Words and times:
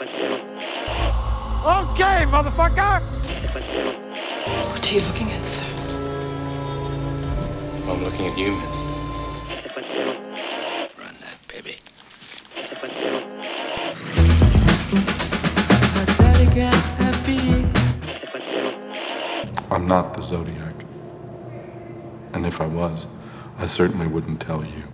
Okay, 0.00 0.14
motherfucker! 2.30 3.02
What 4.70 4.88
are 4.88 4.94
you 4.94 5.00
looking 5.00 5.32
at, 5.32 5.44
sir? 5.44 5.66
I'm 7.88 8.04
looking 8.04 8.28
at 8.28 8.38
you, 8.38 8.52
miss. 8.52 8.78
Run 10.96 11.14
that, 11.18 11.36
baby. 11.48 11.78
I'm 19.68 19.88
not 19.88 20.14
the 20.14 20.22
Zodiac. 20.22 20.74
And 22.34 22.46
if 22.46 22.60
I 22.60 22.66
was, 22.66 23.08
I 23.58 23.66
certainly 23.66 24.06
wouldn't 24.06 24.40
tell 24.40 24.64
you. 24.64 24.84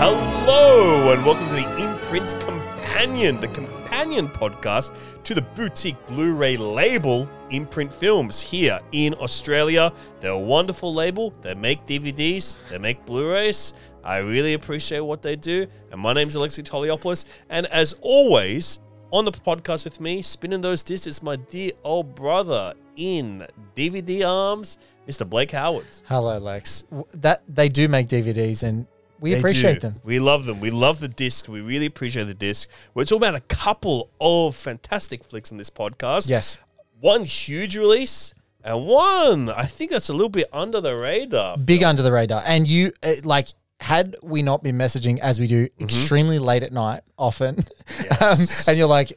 Hello, 0.00 1.12
and 1.12 1.26
welcome 1.26 1.48
to 1.48 1.56
the 1.56 1.82
Imprint 1.82 2.38
Companion, 2.38 3.40
the 3.40 3.48
companion 3.48 4.28
podcast 4.28 4.94
to 5.24 5.34
the 5.34 5.42
boutique 5.42 5.96
Blu 6.06 6.36
ray 6.36 6.56
label 6.56 7.28
Imprint 7.50 7.92
Films 7.92 8.40
here 8.40 8.78
in 8.92 9.14
Australia. 9.14 9.92
They're 10.20 10.30
a 10.30 10.38
wonderful 10.38 10.94
label. 10.94 11.30
They 11.42 11.54
make 11.54 11.84
DVDs, 11.84 12.56
they 12.70 12.78
make 12.78 13.04
Blu 13.06 13.28
rays. 13.28 13.74
I 14.04 14.18
really 14.18 14.54
appreciate 14.54 15.00
what 15.00 15.20
they 15.20 15.34
do. 15.34 15.66
And 15.90 16.00
my 16.00 16.12
name's 16.12 16.36
Alexei 16.36 16.62
Toliopoulos. 16.62 17.24
And 17.50 17.66
as 17.66 17.96
always, 18.00 18.78
on 19.10 19.24
the 19.24 19.32
podcast 19.32 19.84
with 19.84 20.00
me, 20.00 20.22
spinning 20.22 20.60
those 20.60 20.84
discs, 20.84 21.08
is 21.08 21.24
my 21.24 21.34
dear 21.34 21.72
old 21.82 22.14
brother 22.14 22.72
in 22.94 23.44
DVD 23.74 24.24
arms, 24.24 24.78
Mr. 25.08 25.28
Blake 25.28 25.50
Howard. 25.50 25.86
Hello, 26.06 26.38
Lex. 26.38 26.84
That 27.14 27.42
they 27.48 27.68
do 27.68 27.88
make 27.88 28.06
DVDs, 28.06 28.62
and 28.62 28.86
we 29.20 29.32
They 29.32 29.38
appreciate 29.38 29.74
do. 29.74 29.80
them. 29.80 29.94
We 30.04 30.18
love 30.18 30.44
them. 30.44 30.60
We 30.60 30.70
love 30.70 31.00
the 31.00 31.08
disc. 31.08 31.48
We 31.48 31.60
really 31.60 31.86
appreciate 31.86 32.24
the 32.24 32.34
disc. 32.34 32.68
We're 32.94 33.04
talking 33.04 33.18
about 33.28 33.34
a 33.34 33.40
couple 33.40 34.10
of 34.20 34.54
fantastic 34.56 35.24
flicks 35.24 35.50
in 35.50 35.56
this 35.58 35.70
podcast. 35.70 36.28
Yes, 36.28 36.58
One 37.00 37.24
huge 37.24 37.76
release 37.76 38.34
and 38.64 38.86
one 38.86 39.48
I 39.50 39.64
think 39.64 39.90
that's 39.90 40.08
a 40.08 40.12
little 40.12 40.28
bit 40.28 40.48
under 40.52 40.80
the 40.80 40.96
radar. 40.96 41.56
big 41.56 41.82
under 41.82 42.02
the 42.02 42.12
radar. 42.12 42.42
And 42.44 42.66
you 42.66 42.92
uh, 43.02 43.14
like 43.24 43.48
had 43.80 44.16
we 44.22 44.42
not 44.42 44.62
been 44.62 44.76
messaging 44.76 45.18
as 45.20 45.38
we 45.38 45.46
do 45.46 45.66
Mm-hmm. 45.66 45.84
extremely 45.84 46.38
late 46.40 46.62
at 46.64 46.72
night, 46.72 47.02
often, 47.16 47.64
Yes. 48.00 48.66
um, 48.68 48.72
and 48.72 48.78
you're 48.78 48.88
like, 48.88 49.12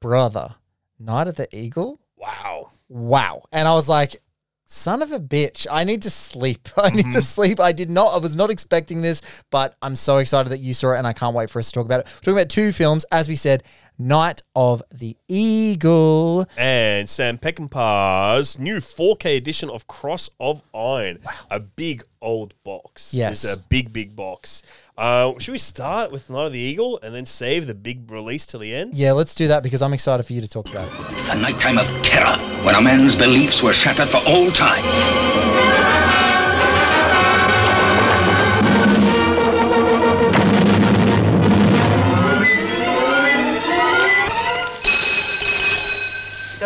brother, 0.00 0.54
Night 0.98 1.28
of 1.28 1.36
the 1.36 1.46
Eagle. 1.54 2.00
Wow. 2.16 2.70
Wow. 2.88 3.42
And 3.52 3.68
I 3.68 3.74
was 3.74 3.88
like, 3.88 4.22
son 4.68 5.00
of 5.00 5.12
a 5.12 5.20
bitch, 5.20 5.66
I 5.70 5.84
need 5.84 6.02
to 6.02 6.10
sleep. 6.10 6.68
I 6.76 6.90
need 6.90 7.06
Mm-hmm. 7.06 7.12
to 7.12 7.20
sleep. 7.22 7.60
I 7.60 7.72
did 7.72 7.88
not, 7.88 8.12
I 8.12 8.18
was 8.18 8.34
not 8.36 8.50
expecting 8.50 9.00
this, 9.00 9.22
but 9.50 9.76
I'm 9.80 9.94
so 9.96 10.18
excited 10.18 10.50
that 10.50 10.58
you 10.60 10.74
saw 10.74 10.92
it 10.92 10.98
and 10.98 11.06
I 11.06 11.12
can't 11.12 11.34
wait 11.34 11.50
for 11.50 11.58
us 11.60 11.68
to 11.68 11.72
talk 11.72 11.86
about 11.86 12.00
it. 12.00 12.06
We're 12.06 12.20
talking 12.20 12.32
about 12.38 12.48
two 12.48 12.72
films, 12.72 13.04
as 13.12 13.28
we 13.28 13.36
said, 13.36 13.62
Night 13.98 14.42
of 14.54 14.82
the 14.92 15.16
Eagle. 15.28 16.46
And 16.56 17.08
Sam 17.08 17.38
Peckinpah's 17.38 18.58
new 18.58 18.76
4K 18.76 19.36
edition 19.36 19.70
of 19.70 19.86
Cross 19.86 20.30
of 20.38 20.62
Iron. 20.74 21.20
Wow. 21.24 21.32
A 21.50 21.60
big 21.60 22.04
old 22.20 22.54
box. 22.64 23.14
Yes. 23.14 23.44
It's 23.44 23.54
a 23.54 23.58
big, 23.68 23.92
big 23.92 24.14
box. 24.16 24.62
Uh, 24.98 25.34
should 25.38 25.52
we 25.52 25.58
start 25.58 26.10
with 26.10 26.30
Night 26.30 26.46
of 26.46 26.52
the 26.52 26.58
Eagle 26.58 26.98
and 27.02 27.14
then 27.14 27.26
save 27.26 27.66
the 27.66 27.74
big 27.74 28.10
release 28.10 28.46
till 28.46 28.60
the 28.60 28.74
end? 28.74 28.94
Yeah, 28.94 29.12
let's 29.12 29.34
do 29.34 29.48
that 29.48 29.62
because 29.62 29.82
I'm 29.82 29.92
excited 29.92 30.24
for 30.24 30.32
you 30.32 30.40
to 30.40 30.48
talk 30.48 30.68
about 30.68 30.88
it. 30.88 31.28
A 31.30 31.34
nighttime 31.34 31.78
of 31.78 31.86
terror 32.02 32.36
when 32.64 32.74
a 32.74 32.80
man's 32.80 33.14
beliefs 33.14 33.62
were 33.62 33.72
shattered 33.72 34.08
for 34.08 34.20
all 34.26 34.50
time. 34.50 34.84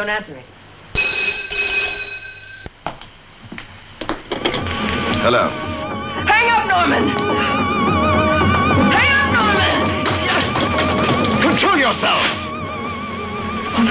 Don't 0.00 0.08
answer 0.08 0.32
me. 0.32 0.40
Hello. 5.20 5.50
Hang 6.24 6.50
up, 6.50 6.64
Norman! 6.72 7.04
Hang 8.96 9.10
up, 9.18 9.28
Norman! 9.36 9.72
Control 11.42 11.76
yourself! 11.76 12.24
Oh 13.76 13.82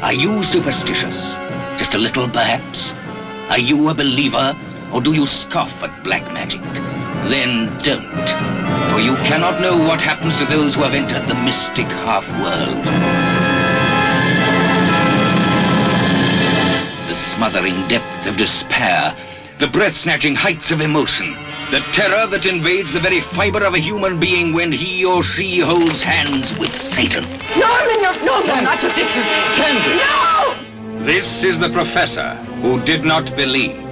no. 0.00 0.06
Are 0.06 0.14
you 0.14 0.42
superstitious? 0.42 1.34
Just 1.76 1.94
a 1.94 1.98
little, 1.98 2.26
perhaps? 2.30 2.94
Are 3.50 3.58
you 3.58 3.90
a 3.90 3.94
believer, 3.94 4.56
or 4.92 5.00
do 5.00 5.12
you 5.12 5.26
scoff 5.26 5.82
at 5.82 6.04
black 6.04 6.24
magic? 6.32 6.60
Then 7.30 7.66
don't, 7.82 8.28
for 8.90 9.00
you 9.00 9.16
cannot 9.24 9.60
know 9.60 9.78
what 9.78 10.00
happens 10.00 10.38
to 10.38 10.44
those 10.44 10.74
who 10.74 10.82
have 10.82 10.94
entered 10.94 11.28
the 11.28 11.34
mystic 11.34 11.86
half-world. 11.86 13.32
the 17.12 17.18
smothering 17.18 17.86
depth 17.88 18.26
of 18.26 18.38
despair, 18.38 19.14
the 19.58 19.66
breath-snatching 19.66 20.34
heights 20.34 20.70
of 20.70 20.80
emotion, 20.80 21.34
the 21.70 21.80
terror 21.92 22.26
that 22.26 22.46
invades 22.46 22.90
the 22.90 22.98
very 22.98 23.20
fiber 23.20 23.62
of 23.62 23.74
a 23.74 23.78
human 23.78 24.18
being 24.18 24.54
when 24.54 24.72
he 24.72 25.04
or 25.04 25.22
she 25.22 25.58
holds 25.58 26.00
hands 26.00 26.56
with 26.58 26.74
Satan. 26.74 27.24
Norman, 27.58 28.00
you're, 28.00 28.24
no, 28.24 28.40
no, 28.40 28.60
not 28.62 28.82
your 28.82 28.92
picture. 28.92 29.20
Tansy. 29.52 29.96
No! 30.00 31.04
This 31.04 31.44
is 31.44 31.58
the 31.58 31.68
professor 31.68 32.34
who 32.62 32.80
did 32.80 33.04
not 33.04 33.36
believe. 33.36 33.91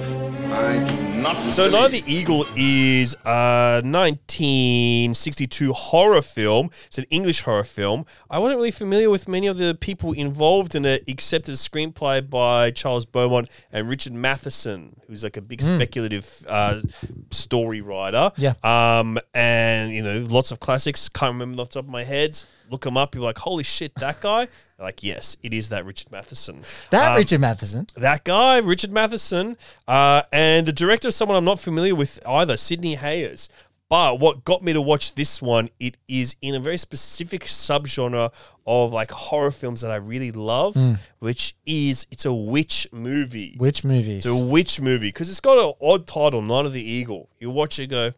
Not 0.51 1.37
So 1.37 1.85
of 1.85 1.91
the 1.91 2.03
Eagle 2.05 2.45
is 2.57 3.15
a 3.25 3.81
1962 3.85 5.71
horror 5.71 6.21
film. 6.21 6.71
It's 6.87 6.97
an 6.97 7.05
English 7.09 7.43
horror 7.43 7.63
film. 7.63 8.05
I 8.29 8.37
wasn't 8.37 8.57
really 8.57 8.71
familiar 8.71 9.09
with 9.09 9.29
many 9.29 9.47
of 9.47 9.55
the 9.55 9.73
people 9.73 10.11
involved 10.11 10.75
in 10.75 10.83
it, 10.83 11.03
except 11.07 11.47
as 11.47 11.65
a 11.65 11.69
screenplay 11.69 12.29
by 12.29 12.71
Charles 12.71 13.05
Beaumont 13.05 13.49
and 13.71 13.87
Richard 13.87 14.11
Matheson, 14.11 14.97
who's 15.07 15.23
like 15.23 15.37
a 15.37 15.41
big 15.41 15.61
speculative 15.61 16.43
uh, 16.49 16.81
story 17.29 17.79
writer. 17.79 18.33
Yeah. 18.35 18.55
Um, 18.61 19.19
and 19.33 19.93
you 19.93 20.03
know, 20.03 20.27
lots 20.29 20.51
of 20.51 20.59
classics. 20.59 21.07
Can't 21.07 21.33
remember 21.33 21.61
off 21.61 21.69
the 21.69 21.75
top 21.75 21.85
of 21.85 21.91
my 21.91 22.03
head. 22.03 22.43
Look 22.71 22.85
him 22.85 22.97
up. 22.97 23.13
You're 23.13 23.23
like, 23.23 23.37
holy 23.37 23.63
shit, 23.63 23.93
that 23.95 24.21
guy. 24.21 24.47
Like, 24.81 25.03
yes, 25.03 25.37
it 25.43 25.53
is 25.53 25.69
that 25.69 25.85
Richard 25.85 26.11
Matheson. 26.11 26.61
That 26.89 27.11
Um, 27.11 27.17
Richard 27.17 27.39
Matheson. 27.39 27.85
that 27.97 28.23
guy, 28.23 28.57
Richard 28.57 28.91
Matheson, 28.91 29.55
uh, 29.87 30.23
and 30.33 30.65
the 30.65 30.73
director 30.73 31.09
is 31.09 31.15
someone 31.15 31.37
I'm 31.37 31.45
not 31.45 31.59
familiar 31.59 31.93
with 31.93 32.17
either, 32.27 32.57
Sidney 32.57 32.95
Hayers. 32.95 33.47
But 33.89 34.19
what 34.19 34.43
got 34.43 34.63
me 34.63 34.73
to 34.73 34.81
watch 34.81 35.13
this 35.13 35.39
one, 35.39 35.69
it 35.79 35.97
is 36.07 36.35
in 36.41 36.55
a 36.55 36.59
very 36.59 36.77
specific 36.77 37.43
subgenre 37.43 38.31
of 38.65 38.91
like 38.91 39.11
horror 39.11 39.51
films 39.51 39.81
that 39.81 39.91
I 39.91 39.97
really 39.97 40.31
love, 40.31 40.75
which 41.19 41.55
is 41.63 42.07
it's 42.09 42.25
a 42.25 42.33
witch 42.33 42.87
movie. 42.91 43.53
Which 43.59 43.83
movies? 43.83 44.25
It's 44.25 44.35
a 44.41 44.43
witch 44.43 44.81
movie 44.81 45.09
because 45.09 45.29
it's 45.29 45.41
got 45.41 45.59
an 45.63 45.73
odd 45.79 46.07
title, 46.07 46.41
Night 46.41 46.65
of 46.65 46.73
the 46.73 46.81
Eagle. 46.81 47.29
You 47.39 47.51
watch 47.51 47.77
it 47.77 47.91
go 47.91 48.13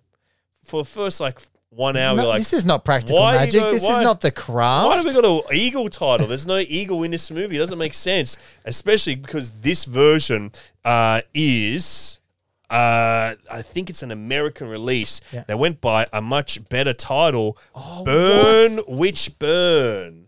for 0.63 0.83
the 0.83 0.89
first 0.89 1.19
like 1.19 1.41
one 1.75 1.97
hour. 1.97 2.15
No, 2.15 2.23
you're 2.23 2.29
like, 2.29 2.39
this 2.39 2.53
is 2.53 2.65
not 2.65 2.85
practical 2.85 3.19
why 3.19 3.35
magic. 3.35 3.61
go- 3.61 3.71
this 3.71 3.83
why- 3.83 3.93
is 3.97 3.99
not 3.99 4.21
the 4.21 4.31
craft. 4.31 4.87
why 4.87 4.95
have 4.97 5.05
we 5.05 5.13
got 5.13 5.25
an 5.25 5.41
eagle 5.55 5.89
title? 5.89 6.27
There's 6.27 6.47
no 6.47 6.59
eagle 6.59 7.03
in 7.03 7.11
this 7.11 7.29
movie. 7.31 7.55
It 7.55 7.59
doesn't 7.59 7.77
make 7.77 7.93
sense, 7.93 8.37
especially 8.65 9.15
because 9.15 9.51
this 9.61 9.85
version 9.85 10.51
uh, 10.85 11.21
is. 11.33 12.19
Uh, 12.69 13.35
I 13.51 13.61
think 13.61 13.89
it's 13.91 14.01
an 14.01 14.09
American 14.09 14.67
release. 14.67 15.21
Yeah. 15.31 15.43
They 15.47 15.53
went 15.53 15.79
by 15.79 16.07
a 16.11 16.21
much 16.21 16.67
better 16.69 16.93
title, 16.93 17.57
Burn 18.03 18.79
Witch 18.87 19.37
Burn. 19.37 20.27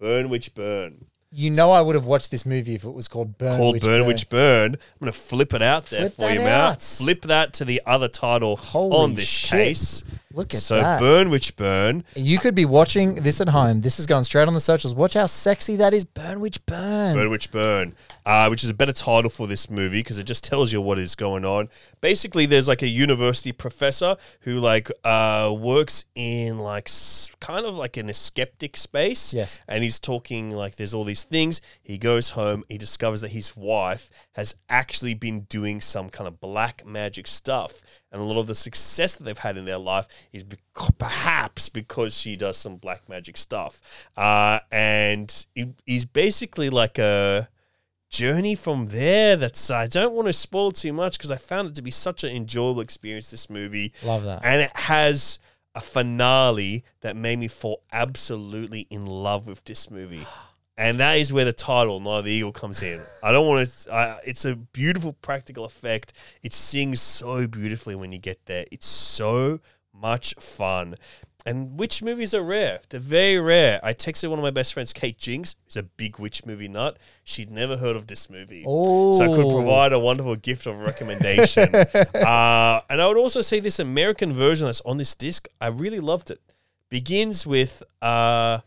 Burn 0.00 0.28
Witch 0.28 0.54
Burn. 0.54 1.06
You 1.34 1.50
know, 1.50 1.70
I 1.72 1.80
would 1.80 1.94
have 1.96 2.04
watched 2.06 2.30
this 2.30 2.46
movie 2.46 2.74
if 2.76 2.84
it 2.84 2.90
was 2.92 3.08
called 3.08 3.36
Burn. 3.38 3.56
Called 3.56 3.74
Witch 3.74 3.82
Burn, 3.82 4.06
Witch 4.06 4.28
Burn. 4.28 4.74
I'm 4.74 4.78
going 5.00 5.12
to 5.12 5.18
flip 5.18 5.52
it 5.52 5.62
out 5.62 5.86
there 5.86 6.08
Flip 6.10 6.14
for 6.14 6.32
you, 6.32 6.38
that 6.38 6.44
Matt. 6.44 6.60
out. 6.76 6.82
Flip 6.82 7.22
that 7.22 7.52
to 7.54 7.64
the 7.64 7.82
other 7.84 8.08
title 8.08 8.56
Holy 8.56 8.96
on 8.96 9.14
this 9.16 9.26
shit. 9.28 9.50
case. 9.50 10.04
Look 10.32 10.52
at 10.52 10.60
so 10.60 10.76
that. 10.76 10.98
Burn 10.98 11.30
Witch 11.30 11.54
Burn. 11.56 12.02
You 12.16 12.38
could 12.38 12.56
be 12.56 12.64
watching 12.64 13.16
this 13.16 13.40
at 13.40 13.48
home. 13.50 13.82
This 13.82 14.00
is 14.00 14.06
going 14.06 14.24
straight 14.24 14.48
on 14.48 14.54
the 14.54 14.58
socials. 14.60 14.92
Watch 14.92 15.14
how 15.14 15.26
sexy 15.26 15.76
that 15.76 15.94
is. 15.94 16.04
Burn, 16.04 16.40
witch, 16.40 16.64
burn. 16.66 17.14
Burn 17.14 17.30
Witch 17.30 17.52
Burn, 17.52 17.94
uh, 18.26 18.48
which 18.48 18.64
is 18.64 18.70
a 18.70 18.74
better 18.74 18.92
title 18.92 19.30
for 19.30 19.46
this 19.46 19.70
movie 19.70 20.00
because 20.00 20.18
it 20.18 20.24
just 20.24 20.42
tells 20.42 20.72
you 20.72 20.80
what 20.80 20.98
is 20.98 21.14
going 21.14 21.44
on. 21.44 21.68
Basically, 22.00 22.46
there's 22.46 22.66
like 22.66 22.82
a 22.82 22.88
university 22.88 23.52
professor 23.52 24.16
who 24.40 24.58
like 24.58 24.90
uh, 25.04 25.54
works 25.56 26.04
in 26.16 26.58
like 26.58 26.88
s- 26.88 27.30
kind 27.38 27.64
of 27.64 27.76
like 27.76 27.96
in 27.96 28.10
a 28.10 28.14
skeptic 28.14 28.76
space. 28.76 29.32
Yes. 29.32 29.60
and 29.68 29.84
he's 29.84 30.00
talking 30.00 30.50
like 30.50 30.74
there's 30.76 30.92
all 30.94 31.04
these 31.04 31.22
things. 31.24 31.60
He 31.82 31.98
goes 31.98 32.30
home, 32.30 32.64
he 32.68 32.78
discovers 32.78 33.20
that 33.22 33.30
his 33.32 33.56
wife 33.56 34.10
has 34.32 34.54
actually 34.68 35.14
been 35.14 35.40
doing 35.42 35.80
some 35.80 36.08
kind 36.10 36.28
of 36.28 36.40
black 36.40 36.86
magic 36.86 37.26
stuff. 37.26 37.82
and 38.12 38.20
a 38.22 38.24
lot 38.24 38.38
of 38.38 38.46
the 38.46 38.54
success 38.54 39.16
that 39.16 39.24
they've 39.24 39.38
had 39.38 39.56
in 39.56 39.64
their 39.64 39.78
life 39.78 40.06
is 40.32 40.44
bec- 40.44 40.60
perhaps 40.98 41.68
because 41.68 42.16
she 42.16 42.36
does 42.36 42.56
some 42.56 42.76
black 42.76 43.08
magic 43.08 43.36
stuff. 43.36 44.08
Uh, 44.16 44.60
and 44.70 45.46
it 45.56 45.70
is 45.86 46.04
basically 46.04 46.70
like 46.70 46.98
a 46.98 47.48
journey 48.10 48.54
from 48.54 48.86
there 48.86 49.34
that's 49.34 49.70
I 49.70 49.88
don't 49.88 50.14
want 50.14 50.28
to 50.28 50.32
spoil 50.32 50.70
too 50.70 50.92
much 50.92 51.18
because 51.18 51.32
I 51.32 51.36
found 51.36 51.68
it 51.70 51.74
to 51.74 51.82
be 51.82 51.90
such 51.90 52.22
an 52.22 52.30
enjoyable 52.30 52.80
experience 52.80 53.28
this 53.28 53.50
movie 53.50 53.92
Love 54.04 54.22
that. 54.22 54.44
and 54.44 54.60
it 54.62 54.70
has 54.76 55.40
a 55.74 55.80
finale 55.80 56.84
that 57.00 57.16
made 57.16 57.40
me 57.40 57.48
fall 57.48 57.82
absolutely 57.92 58.86
in 58.90 59.06
love 59.06 59.48
with 59.48 59.64
this 59.64 59.90
movie. 59.90 60.24
And 60.76 60.98
that 60.98 61.14
is 61.18 61.32
where 61.32 61.44
the 61.44 61.52
title 61.52 62.00
"Night 62.00 62.18
of 62.20 62.24
the 62.24 62.32
Eagle" 62.32 62.52
comes 62.52 62.82
in. 62.82 63.00
I 63.22 63.30
don't 63.32 63.46
want 63.46 63.68
to. 63.68 63.94
I, 63.94 64.18
it's 64.26 64.44
a 64.44 64.56
beautiful 64.56 65.12
practical 65.12 65.64
effect. 65.64 66.12
It 66.42 66.52
sings 66.52 67.00
so 67.00 67.46
beautifully 67.46 67.94
when 67.94 68.10
you 68.12 68.18
get 68.18 68.44
there. 68.46 68.64
It's 68.72 68.86
so 68.86 69.60
much 69.92 70.34
fun. 70.34 70.96
And 71.46 71.78
witch 71.78 72.02
movies 72.02 72.32
are 72.32 72.42
rare. 72.42 72.80
They're 72.88 72.98
very 72.98 73.38
rare. 73.38 73.78
I 73.82 73.92
texted 73.92 74.30
one 74.30 74.38
of 74.38 74.42
my 74.42 74.50
best 74.50 74.72
friends, 74.72 74.94
Kate 74.94 75.18
Jinks, 75.18 75.56
who's 75.64 75.76
a 75.76 75.82
big 75.82 76.18
witch 76.18 76.46
movie 76.46 76.68
nut. 76.68 76.98
She'd 77.22 77.50
never 77.50 77.76
heard 77.76 77.96
of 77.96 78.06
this 78.06 78.30
movie. 78.30 78.64
So 78.64 79.12
I 79.20 79.26
could 79.26 79.44
Oh. 79.44 79.50
provide 79.54 79.92
a 79.92 79.98
wonderful 79.98 80.36
gift 80.36 80.66
of 80.66 80.78
recommendation. 80.78 81.72
uh, 82.14 82.80
and 82.88 83.00
I 83.00 83.06
would 83.06 83.18
also 83.18 83.42
say 83.42 83.60
this 83.60 83.78
American 83.78 84.32
version 84.32 84.64
that's 84.66 84.80
on 84.82 84.96
this 84.96 85.14
disc, 85.14 85.46
I 85.60 85.68
really 85.68 86.00
loved 86.00 86.30
it. 86.30 86.40
Begins 86.88 87.46
with 87.46 87.82
uh, 88.00 88.60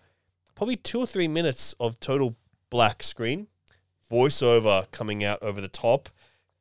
probably 0.57 0.75
two 0.75 0.99
or 0.99 1.05
three 1.05 1.27
minutes 1.27 1.75
of 1.79 1.99
total 1.99 2.35
black 2.71 3.03
screen, 3.03 3.45
voiceover 4.11 4.89
coming 4.89 5.23
out 5.23 5.37
over 5.43 5.61
the 5.61 5.67
top, 5.67 6.09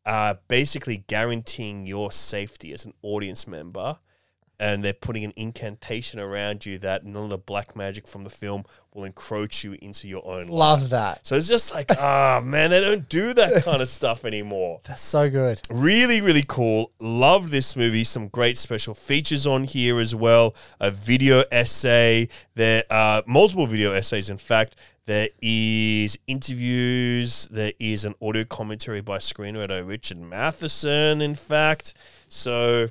uh, 0.04 0.34
basically 0.48 0.98
guaranteeing 1.06 1.86
your 1.86 2.12
safety 2.12 2.74
as 2.74 2.84
an 2.84 2.92
audience 3.00 3.46
member. 3.46 3.98
And 4.58 4.82
they're 4.84 4.92
putting 4.92 5.24
an 5.24 5.32
incantation 5.36 6.18
around 6.18 6.64
you 6.64 6.78
that 6.78 7.04
none 7.04 7.24
of 7.24 7.30
the 7.30 7.38
black 7.38 7.76
magic 7.76 8.08
from 8.08 8.24
the 8.24 8.30
film 8.30 8.64
will 8.94 9.04
encroach 9.04 9.62
you 9.62 9.76
into 9.82 10.08
your 10.08 10.26
own 10.26 10.46
life. 10.46 10.80
Love 10.80 10.90
that. 10.90 11.26
So 11.26 11.36
it's 11.36 11.48
just 11.48 11.74
like, 11.74 11.90
ah, 11.98 12.40
man, 12.44 12.70
they 12.70 12.80
don't 12.80 13.08
do 13.08 13.34
that 13.34 13.62
kind 13.64 13.82
of 13.82 13.88
stuff 13.88 14.24
anymore. 14.24 14.80
That's 14.84 15.02
so 15.02 15.28
good. 15.28 15.60
Really, 15.70 16.20
really 16.20 16.44
cool. 16.46 16.92
Love 16.98 17.50
this 17.50 17.76
movie. 17.76 18.04
Some 18.04 18.28
great 18.28 18.56
special 18.56 18.94
features 18.94 19.46
on 19.46 19.64
here 19.64 19.98
as 20.00 20.14
well. 20.14 20.54
A 20.80 20.90
video 20.90 21.44
essay. 21.50 22.28
There 22.54 22.84
are 22.90 23.22
multiple 23.26 23.66
video 23.66 23.92
essays, 23.92 24.30
in 24.30 24.38
fact. 24.38 24.76
There 25.06 25.28
is 25.40 26.18
interviews. 26.26 27.46
There 27.48 27.72
is 27.78 28.04
an 28.04 28.16
audio 28.20 28.44
commentary 28.44 29.02
by 29.02 29.18
screenwriter 29.18 29.86
Richard 29.86 30.18
Matheson, 30.18 31.20
in 31.20 31.36
fact. 31.36 31.94
So, 32.28 32.88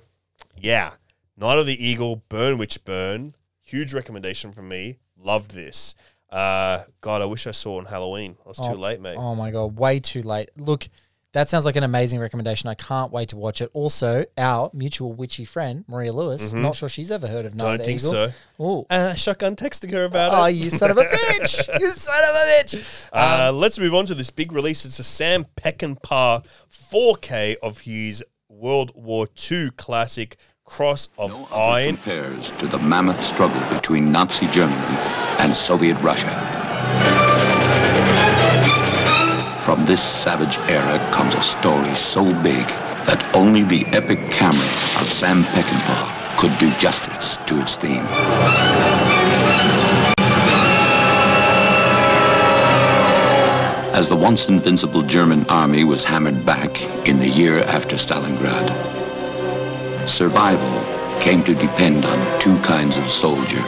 yeah. 0.56 0.92
Night 1.38 1.58
of 1.60 1.66
the 1.66 1.86
Eagle, 1.86 2.24
Burn 2.30 2.58
Witch 2.58 2.84
Burn. 2.86 3.36
Huge 3.62 3.94
recommendation 3.94 4.52
from 4.52 4.70
me. 4.70 5.00
Loved 5.18 5.52
this. 5.52 5.96
Uh, 6.30 6.84
God, 7.02 7.22
I 7.22 7.26
wish 7.26 7.48
I 7.48 7.52
saw 7.52 7.76
it 7.78 7.80
on 7.82 7.86
Halloween. 7.86 8.38
I 8.46 8.50
was 8.50 8.58
too 8.58 8.74
late, 8.74 9.00
mate. 9.02 9.16
Oh 9.18 9.36
my 9.36 9.52
god, 9.52 9.78
way 9.78 10.00
too 10.00 10.22
late. 10.22 10.50
Look, 10.58 10.88
that 11.34 11.50
sounds 11.50 11.66
like 11.66 11.76
an 11.76 11.84
amazing 11.84 12.20
recommendation. 12.20 12.70
I 12.70 12.74
can't 12.76 13.12
wait 13.12 13.30
to 13.30 13.38
watch 13.38 13.62
it. 13.62 13.70
Also, 13.74 14.24
our 14.38 14.70
mutual 14.74 15.14
witchy 15.14 15.46
friend 15.46 15.84
Maria 15.88 16.14
Lewis. 16.14 16.54
Not 16.54 16.76
sure 16.76 16.88
she's 16.90 17.12
ever 17.12 17.28
heard 17.28 17.46
of 17.46 17.54
Night 17.56 17.64
Mm-hmm. 17.64 17.66
Don't 17.66 17.74
of 17.74 17.80
the 17.80 17.86
think 17.86 18.00
Eagle. 18.00 18.12
so. 18.12 18.32
Oh, 18.60 18.86
Uh, 18.90 19.14
shotgun 19.16 19.56
texting 19.56 19.92
her 19.92 20.06
about 20.06 20.34
oh, 20.34 20.38
it. 20.38 20.40
Oh, 20.40 20.46
you 20.48 20.70
son 20.70 20.92
of 20.92 20.98
a 20.98 21.02
bitch! 21.04 21.80
you 21.80 21.88
son 21.92 22.24
of 22.30 22.36
a 22.36 22.64
bitch! 22.64 23.10
Uh, 23.14 23.52
let's 23.54 23.78
move 23.80 23.94
on 23.94 24.06
to 24.06 24.16
this 24.16 24.30
big 24.30 24.52
release. 24.52 24.86
It's 24.86 25.00
a 25.00 25.04
Sam 25.04 25.46
Peckinpah 25.58 26.46
4K 26.72 27.56
of 27.62 27.82
his 27.82 28.24
World 28.50 28.92
War 28.96 29.28
II 29.52 29.72
classic 29.72 30.38
Cross 30.66 31.10
of 31.18 31.30
No 31.30 31.48
Iron. 31.54 31.96
compares 31.96 32.52
to 32.54 32.68
the 32.68 32.80
mammoth 32.80 33.22
struggle 33.22 33.62
between 33.74 34.12
Nazi 34.12 34.48
Germany 34.48 34.98
and 35.40 35.56
Soviet 35.56 35.96
Russia. 36.02 36.36
From 39.62 39.86
this 39.86 40.02
savage 40.02 40.58
era 40.70 40.98
comes 41.14 41.36
a 41.36 41.42
story 41.42 41.94
so 41.96 42.26
big 42.42 42.68
that 43.06 43.30
only 43.36 43.64
the 43.64 43.86
epic 43.94 44.20
camera 44.32 44.66
of 45.00 45.10
Sam 45.10 45.44
Peckinpah 45.44 46.38
could 46.38 46.58
do 46.58 46.72
justice 46.80 47.38
to 47.46 47.62
its 47.62 47.78
theme. 47.78 48.06
As 53.94 54.10
the 54.10 54.16
once 54.16 54.50
invincible 54.50 55.04
German 55.04 55.46
army 55.48 55.84
was 55.84 56.04
hammered 56.04 56.44
back 56.44 56.82
in 57.08 57.20
the 57.20 57.30
year 57.30 57.60
after 57.60 57.96
Stalingrad, 57.96 59.05
survival 60.10 60.96
came 61.20 61.44
to 61.44 61.54
depend 61.56 62.06
on 62.06 62.40
two 62.40 62.58
kinds 62.60 62.98
of 62.98 63.10
soldier. 63.10 63.62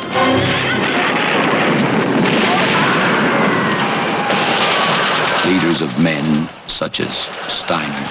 Leaders 5.48 5.82
of 5.82 5.98
men 6.00 6.50
such 6.68 7.00
as 7.00 7.32
Steiner, 7.48 8.08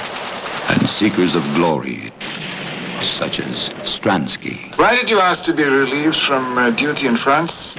and 0.71 0.89
seekers 0.89 1.35
of 1.35 1.43
glory 1.55 2.11
such 3.01 3.41
as 3.41 3.71
Stransky. 3.83 4.75
Why 4.77 4.97
did 4.97 5.11
you 5.11 5.21
ask 5.21 5.45
to 5.45 5.53
be 5.53 5.65
relieved 5.65 6.17
from 6.17 6.59
uh, 6.59 6.71
duty 6.71 7.07
in 7.07 7.17
France? 7.17 7.77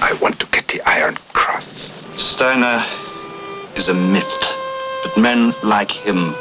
I 0.00 0.12
want 0.20 0.38
to 0.40 0.46
get 0.46 0.68
the 0.68 0.80
Iron 0.82 1.16
Cross. 1.32 1.92
Steiner 2.16 2.84
is 3.74 3.88
a 3.88 3.94
myth, 3.94 4.52
but 5.02 5.20
men 5.20 5.54
like 5.62 5.90
him 5.90 6.34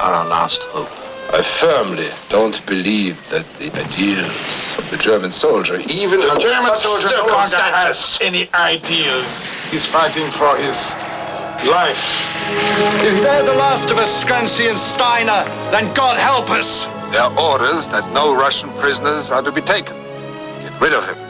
are 0.00 0.12
our 0.14 0.26
last 0.26 0.62
hope. 0.64 1.03
I 1.34 1.42
firmly 1.42 2.10
don't 2.28 2.64
believe 2.64 3.18
that 3.30 3.44
the 3.54 3.66
ideals 3.76 4.78
of 4.78 4.88
the 4.88 4.96
German 4.96 5.32
soldier, 5.32 5.80
even 5.88 6.20
a 6.22 6.38
German 6.38 6.76
soldier 6.76 7.08
no 7.10 7.26
longer 7.26 7.56
has 7.56 8.18
any 8.20 8.48
ideals. 8.54 9.50
He's 9.68 9.84
fighting 9.84 10.30
for 10.30 10.56
his 10.56 10.94
life. 11.66 11.98
If 13.02 13.20
they're 13.20 13.42
the 13.42 13.54
last 13.54 13.90
of 13.90 13.98
us, 13.98 14.22
Stransky 14.22 14.68
and 14.70 14.78
Steiner, 14.78 15.42
then 15.72 15.92
God 15.92 16.18
help 16.18 16.50
us! 16.50 16.84
There 17.10 17.22
are 17.22 17.36
orders 17.36 17.88
that 17.88 18.08
no 18.12 18.32
Russian 18.32 18.70
prisoners 18.74 19.32
are 19.32 19.42
to 19.42 19.50
be 19.50 19.60
taken. 19.60 19.96
Get 20.62 20.80
rid 20.80 20.94
of 20.94 21.04
him. 21.04 21.23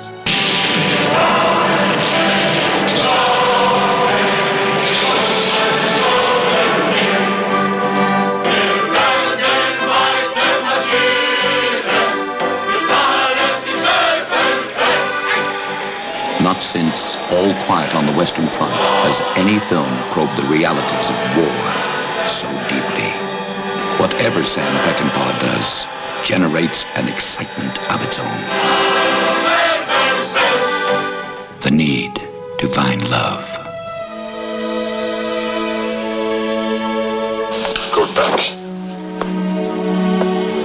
Since 16.75 17.17
All 17.31 17.55
Quiet 17.67 17.95
on 17.95 18.05
the 18.05 18.13
Western 18.15 18.49
Front 18.49 18.75
has 19.07 19.21
any 19.37 19.61
film 19.61 19.89
probed 20.11 20.37
the 20.37 20.49
realities 20.51 21.09
of 21.09 21.19
war 21.39 21.61
so 22.27 22.49
deeply. 22.67 23.11
Whatever 24.03 24.43
Sam 24.43 24.75
Peckinpah 24.83 25.39
does 25.39 25.87
generates 26.27 26.85
an 26.97 27.07
excitement 27.07 27.79
of 27.93 28.03
its 28.03 28.19
own. 28.19 28.41
The 31.61 31.71
need 31.71 32.17
to 32.59 32.67
find 32.67 33.09
love. 33.09 33.47
Go 37.95 38.03
back. 38.17 38.41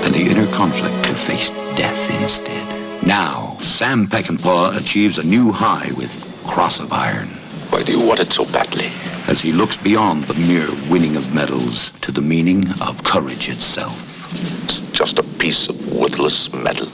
and 0.05 0.15
the 0.15 0.25
inner 0.31 0.51
conflict 0.51 1.03
to 1.03 1.13
face 1.13 1.51
death 1.77 2.19
instead. 2.19 2.78
Now, 3.09 3.57
Sam 3.59 4.07
Peckinpah 4.07 4.77
achieves 4.77 5.17
a 5.17 5.25
new 5.25 5.51
high 5.51 5.89
with 5.97 6.13
Cross 6.45 6.79
of 6.79 6.93
Iron 6.93 7.29
Why 7.71 7.81
do 7.81 7.91
you 7.91 8.05
want 8.05 8.19
it 8.19 8.31
so 8.31 8.45
badly? 8.45 8.91
as 9.27 9.41
he 9.41 9.51
looks 9.51 9.75
beyond 9.77 10.25
the 10.25 10.35
mere 10.35 10.69
winning 10.91 11.17
of 11.17 11.33
medals 11.33 11.89
to 12.01 12.11
the 12.11 12.21
meaning 12.21 12.69
of 12.87 13.03
courage 13.03 13.49
itself. 13.49 14.31
It's 14.63 14.81
just 14.91 15.17
a 15.17 15.23
piece 15.23 15.67
of 15.69 15.91
worthless 15.91 16.53
metal. 16.53 16.87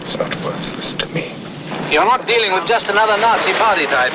It's 0.00 0.16
not 0.16 0.32
worthless 0.44 0.92
to 0.92 1.06
me. 1.08 1.34
You're 1.92 2.04
not 2.04 2.28
dealing 2.28 2.52
with 2.52 2.64
just 2.64 2.88
another 2.88 3.16
Nazi 3.20 3.52
party 3.54 3.86
type. 3.86 4.12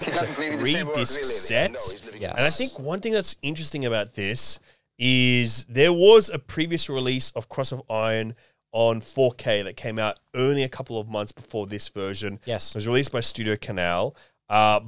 It's 0.00 0.20
a 0.20 0.26
three 0.26 0.82
disc 0.94 1.22
set. 1.22 1.70
Yes. 2.18 2.34
And 2.36 2.40
I 2.40 2.50
think 2.50 2.76
one 2.76 2.98
thing 2.98 3.12
that's 3.12 3.36
interesting 3.40 3.84
about 3.84 4.14
this 4.14 4.58
is 4.98 5.66
there 5.66 5.92
was 5.92 6.28
a 6.28 6.40
previous 6.40 6.88
release 6.88 7.30
of 7.36 7.48
Cross 7.48 7.70
of 7.70 7.82
Iron 7.88 8.34
on 8.72 9.00
4K 9.00 9.64
that 9.64 9.76
came 9.76 9.98
out 9.98 10.18
only 10.34 10.62
a 10.62 10.68
couple 10.68 10.98
of 10.98 11.08
months 11.08 11.32
before 11.32 11.66
this 11.66 11.88
version. 11.88 12.40
Yes. 12.44 12.70
It 12.70 12.76
was 12.76 12.88
released 12.88 13.12
by 13.12 13.20
Studio 13.20 13.56
Canal. 13.56 14.16
Uh, 14.48 14.80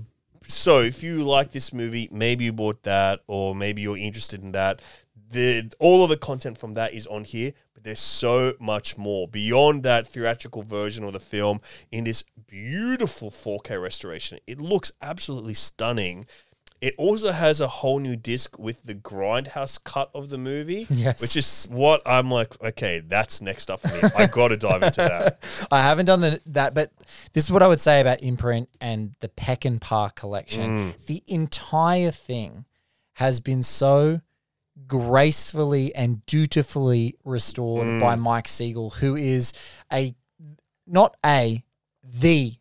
so 0.47 0.81
if 0.81 1.03
you 1.03 1.23
like 1.23 1.53
this 1.53 1.73
movie, 1.73 2.09
maybe 2.11 2.45
you 2.45 2.53
bought 2.53 2.83
that 2.83 3.21
or 3.27 3.55
maybe 3.55 3.83
you're 3.83 3.97
interested 3.97 4.43
in 4.43 4.53
that. 4.53 4.83
The 5.31 5.73
all 5.79 6.05
of 6.05 6.11
the 6.11 6.17
content 6.17 6.59
from 6.59 6.75
that 6.75 6.93
is 6.93 7.07
on 7.07 7.25
here, 7.25 7.53
but 7.73 7.83
there's 7.83 8.01
so 8.01 8.55
much 8.61 8.97
more 8.97 9.27
beyond 9.27 9.83
that 9.83 10.07
theatrical 10.07 10.63
version 10.63 11.03
of 11.05 11.13
the 11.13 11.21
film 11.21 11.61
in 11.91 12.05
this 12.05 12.25
beautiful 12.47 13.31
4K 13.31 13.81
restoration. 13.83 14.39
It 14.47 14.61
looks 14.61 14.93
absolutely 15.01 15.55
stunning 15.55 16.27
It 16.85 16.95
also 16.99 17.33
has 17.33 17.63
a 17.63 17.67
whole 17.67 17.99
new 17.99 18.15
disc 18.15 18.59
with 18.59 18.83
the 18.83 18.95
Grindhouse 18.95 19.83
cut 19.83 20.11
of 20.15 20.29
the 20.29 20.37
movie. 20.37 20.87
Yes. 20.91 21.19
Which 21.23 21.35
is 21.35 21.67
what 21.71 22.03
I'm 22.05 22.31
like, 22.31 22.63
okay, 22.63 23.01
that's 23.01 23.41
next 23.41 23.71
up 23.71 23.81
for 23.81 23.89
me. 23.89 24.11
I 24.15 24.27
got 24.27 24.49
to 24.49 24.59
dive 24.59 24.83
into 24.83 25.01
that. 25.01 25.39
I 25.71 25.81
haven't 25.81 26.05
done 26.05 26.21
the, 26.21 26.41
that, 26.45 26.75
but 26.75 26.93
this 27.33 27.45
is 27.45 27.51
what 27.51 27.63
I 27.63 27.69
would 27.69 27.81
say 27.81 28.03
about 28.03 28.23
Imprint 28.23 28.69
and 28.83 29.15
the 29.21 29.29
Peckinpah 29.29 30.15
collection. 30.15 30.93
Mm. 30.93 31.07
The 31.07 31.23
entire 31.27 32.11
thing 32.11 32.67
has 33.15 33.41
been 33.41 33.63
so 33.63 34.21
gracefully 34.87 35.95
and 35.95 36.25
dutifully 36.27 37.17
restored 37.25 37.87
Mm. 37.87 38.01
by 38.01 38.15
Mike 38.17 38.49
Siegel, 38.49 38.91
who 38.91 39.17
is 39.17 39.55
a 39.91 40.15
not 40.87 41.17
a 41.25 41.65
the 42.03 42.57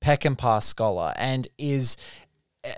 Peck 0.00 0.24
and 0.24 0.38
Peckinpah 0.38 0.62
scholar 0.62 1.12
and 1.16 1.48
is 1.58 1.96
uh, 2.64 2.70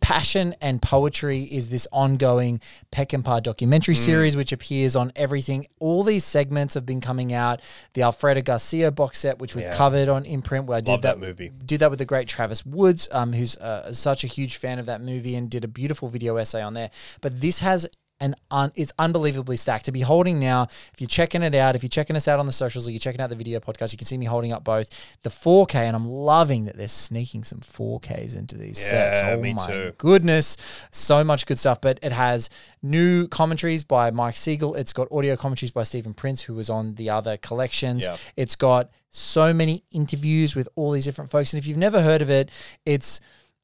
passion 0.00 0.54
and 0.60 0.80
poetry 0.80 1.42
is 1.42 1.68
this 1.70 1.86
ongoing 1.92 2.60
Peckinpah 2.92 3.42
documentary 3.42 3.94
Mm. 3.94 3.98
series 4.04 4.36
which 4.36 4.52
appears 4.52 4.96
on 4.96 5.12
everything. 5.16 5.66
All 5.80 6.02
these 6.02 6.24
segments 6.24 6.74
have 6.74 6.86
been 6.86 7.00
coming 7.00 7.32
out. 7.32 7.60
The 7.94 8.02
Alfredo 8.02 8.42
Garcia 8.42 8.90
box 8.90 9.18
set, 9.18 9.38
which 9.38 9.54
we've 9.54 9.64
Yeah. 9.64 9.74
covered 9.74 10.08
on 10.08 10.24
imprint, 10.24 10.66
where 10.66 10.78
I 10.78 10.80
did 10.80 10.90
Love 10.92 11.02
that, 11.02 11.20
that 11.20 11.26
movie. 11.26 11.50
Did 11.64 11.80
that 11.80 11.90
with 11.90 11.98
the 11.98 12.04
great 12.04 12.28
Travis 12.28 12.64
Woods, 12.66 13.08
um, 13.12 13.32
who's 13.32 13.56
uh, 13.56 13.92
such 13.92 14.24
a 14.24 14.26
huge 14.26 14.56
fan 14.56 14.78
of 14.78 14.86
that 14.86 15.00
movie 15.00 15.34
and 15.36 15.50
did 15.50 15.64
a 15.64 15.68
beautiful 15.68 16.08
video 16.08 16.36
essay 16.36 16.62
on 16.62 16.74
there. 16.74 16.90
But 17.20 17.40
this 17.40 17.60
has 17.60 17.86
an 18.20 18.34
un- 18.50 18.72
it's 18.74 18.92
unbelievably 18.98 19.56
stacked 19.56 19.86
to 19.86 19.92
be 19.92 20.00
holding 20.00 20.38
now. 20.38 20.62
If 20.92 21.00
you're 21.00 21.08
checking 21.08 21.42
it 21.42 21.54
out, 21.54 21.74
if 21.74 21.82
you're 21.82 21.88
checking 21.88 22.16
us 22.16 22.28
out 22.28 22.38
on 22.38 22.46
the 22.46 22.52
socials 22.52 22.86
or 22.86 22.92
you're 22.92 22.98
checking 23.00 23.20
out 23.20 23.28
the 23.30 23.36
video 23.36 23.60
podcast, 23.60 23.92
you 23.92 23.98
can 23.98 24.06
see 24.06 24.16
me 24.16 24.26
holding 24.26 24.52
up 24.52 24.64
both 24.64 24.88
the 25.22 25.30
4K, 25.30 25.74
and 25.74 25.96
I'm 25.96 26.06
loving 26.06 26.66
that 26.66 26.76
they're 26.76 26.88
sneaking 26.88 27.44
some 27.44 27.58
4Ks 27.60 28.36
into 28.36 28.56
these 28.56 28.78
sets. 28.78 29.20
Oh 29.24 29.40
me 29.40 29.54
my 29.54 29.66
too. 29.66 29.92
goodness, 29.98 30.56
so 30.90 31.24
much 31.24 31.46
good 31.46 31.58
stuff. 31.58 31.80
But 31.80 31.98
it 32.02 32.12
has 32.12 32.50
new 32.82 33.26
commentaries 33.28 33.82
by 33.82 34.10
Mike 34.10 34.36
Siegel. 34.36 34.74
It's 34.74 34.92
got 34.92 35.08
audio 35.10 35.36
commentaries 35.36 35.72
by 35.72 35.82
Stephen 35.82 36.14
Prince, 36.14 36.42
who 36.42 36.54
was 36.54 36.70
on 36.70 36.94
the 36.94 37.10
other 37.10 37.36
collections. 37.36 38.04
Yeah. 38.04 38.16
It's 38.36 38.54
got 38.56 38.90
so 39.10 39.52
many 39.52 39.84
interviews 39.90 40.54
with 40.54 40.68
all 40.76 40.90
these 40.92 41.04
different 41.04 41.30
folks, 41.30 41.52
and 41.52 41.58
if 41.60 41.66
you've 41.66 41.76
never 41.76 42.00
heard 42.00 42.22
of 42.22 42.30
it, 42.30 42.50
it's 42.86 43.20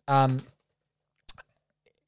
um, 0.08 0.40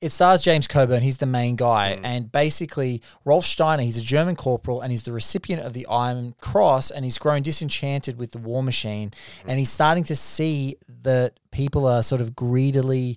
it 0.03 0.11
stars 0.11 0.43
James 0.43 0.67
Coburn. 0.67 1.01
He's 1.01 1.19
the 1.19 1.27
main 1.27 1.55
guy. 1.55 1.97
Mm. 1.97 2.05
And 2.05 2.33
basically, 2.33 3.03
Rolf 3.25 3.45
Steiner, 3.45 3.85
he's 3.85 3.97
a 3.97 4.03
German 4.03 4.35
corporal 4.35 4.81
and 4.81 4.91
he's 4.91 5.05
the 5.05 5.13
recipient 5.13 5.63
of 5.63 5.75
the 5.75 5.87
Iron 5.87 6.35
Cross. 6.41 6.91
And 6.91 7.05
he's 7.05 7.19
grown 7.19 7.43
disenchanted 7.43 8.19
with 8.19 8.33
the 8.33 8.39
war 8.39 8.65
machine. 8.65 9.13
And 9.47 9.61
he's 9.61 9.71
starting 9.71 10.03
to 10.05 10.17
see 10.17 10.77
that 11.03 11.39
people 11.53 11.87
are 11.87 12.03
sort 12.03 12.21
of 12.21 12.35
greedily 12.35 13.17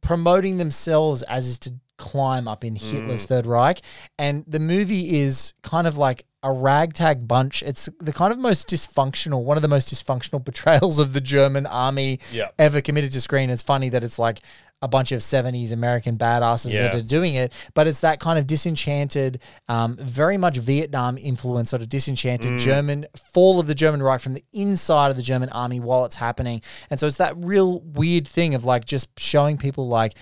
promoting 0.00 0.58
themselves 0.58 1.22
as 1.22 1.48
is 1.48 1.58
to 1.58 1.74
climb 1.96 2.46
up 2.46 2.64
in 2.64 2.76
Hitler's 2.76 3.24
mm. 3.24 3.28
Third 3.28 3.46
Reich. 3.46 3.80
And 4.20 4.44
the 4.46 4.60
movie 4.60 5.18
is 5.18 5.52
kind 5.62 5.88
of 5.88 5.98
like 5.98 6.24
a 6.42 6.52
ragtag 6.52 7.26
bunch. 7.26 7.62
It's 7.64 7.88
the 7.98 8.12
kind 8.12 8.32
of 8.32 8.38
most 8.38 8.68
dysfunctional, 8.68 9.42
one 9.42 9.58
of 9.58 9.62
the 9.62 9.68
most 9.68 9.92
dysfunctional 9.92 10.44
portrayals 10.44 10.98
of 10.98 11.12
the 11.12 11.20
German 11.20 11.66
army 11.66 12.20
Yeah. 12.32 12.48
ever 12.58 12.80
committed 12.80 13.12
to 13.12 13.20
screen. 13.20 13.50
It's 13.50 13.62
funny 13.62 13.88
that 13.88 14.04
it's 14.04 14.18
like 14.18 14.40
a 14.80 14.88
bunch 14.88 15.10
of 15.12 15.20
70s 15.20 15.72
American 15.72 16.16
badasses 16.16 16.72
that 16.90 16.94
are 16.94 17.02
doing 17.02 17.34
it, 17.34 17.52
but 17.74 17.86
it's 17.86 18.00
that 18.00 18.20
kind 18.20 18.38
of 18.38 18.46
disenchanted, 18.46 19.40
um, 19.68 19.96
very 20.00 20.36
much 20.36 20.56
Vietnam 20.58 21.18
influence, 21.18 21.70
sort 21.70 21.82
of 21.82 21.88
disenchanted 21.88 22.52
Mm. 22.52 22.58
German 22.60 23.06
fall 23.16 23.58
of 23.58 23.66
the 23.66 23.74
German 23.74 24.02
Reich 24.02 24.20
from 24.20 24.34
the 24.34 24.44
inside 24.52 25.10
of 25.10 25.16
the 25.16 25.22
German 25.22 25.48
army 25.50 25.80
while 25.80 26.04
it's 26.04 26.16
happening. 26.16 26.62
And 26.90 27.00
so 27.00 27.06
it's 27.06 27.16
that 27.16 27.34
real 27.36 27.80
weird 27.80 28.28
thing 28.28 28.54
of 28.54 28.64
like 28.64 28.84
just 28.84 29.08
showing 29.18 29.58
people 29.58 29.88
like 29.88 30.14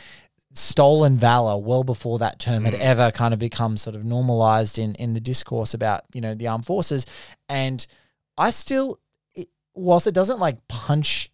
stolen 0.52 1.18
valor 1.18 1.58
well 1.58 1.84
before 1.84 2.18
that 2.18 2.38
term 2.38 2.64
had 2.64 2.74
ever 2.74 3.10
kind 3.10 3.34
of 3.34 3.40
become 3.40 3.76
sort 3.76 3.94
of 3.94 4.04
normalized 4.04 4.78
in 4.78 4.94
in 4.94 5.12
the 5.12 5.20
discourse 5.20 5.74
about 5.74 6.04
you 6.14 6.20
know 6.20 6.34
the 6.34 6.46
armed 6.48 6.64
forces 6.64 7.04
and 7.50 7.86
i 8.38 8.48
still 8.48 8.98
it, 9.34 9.48
whilst 9.74 10.06
it 10.06 10.14
doesn't 10.14 10.40
like 10.40 10.56
punch 10.66 11.30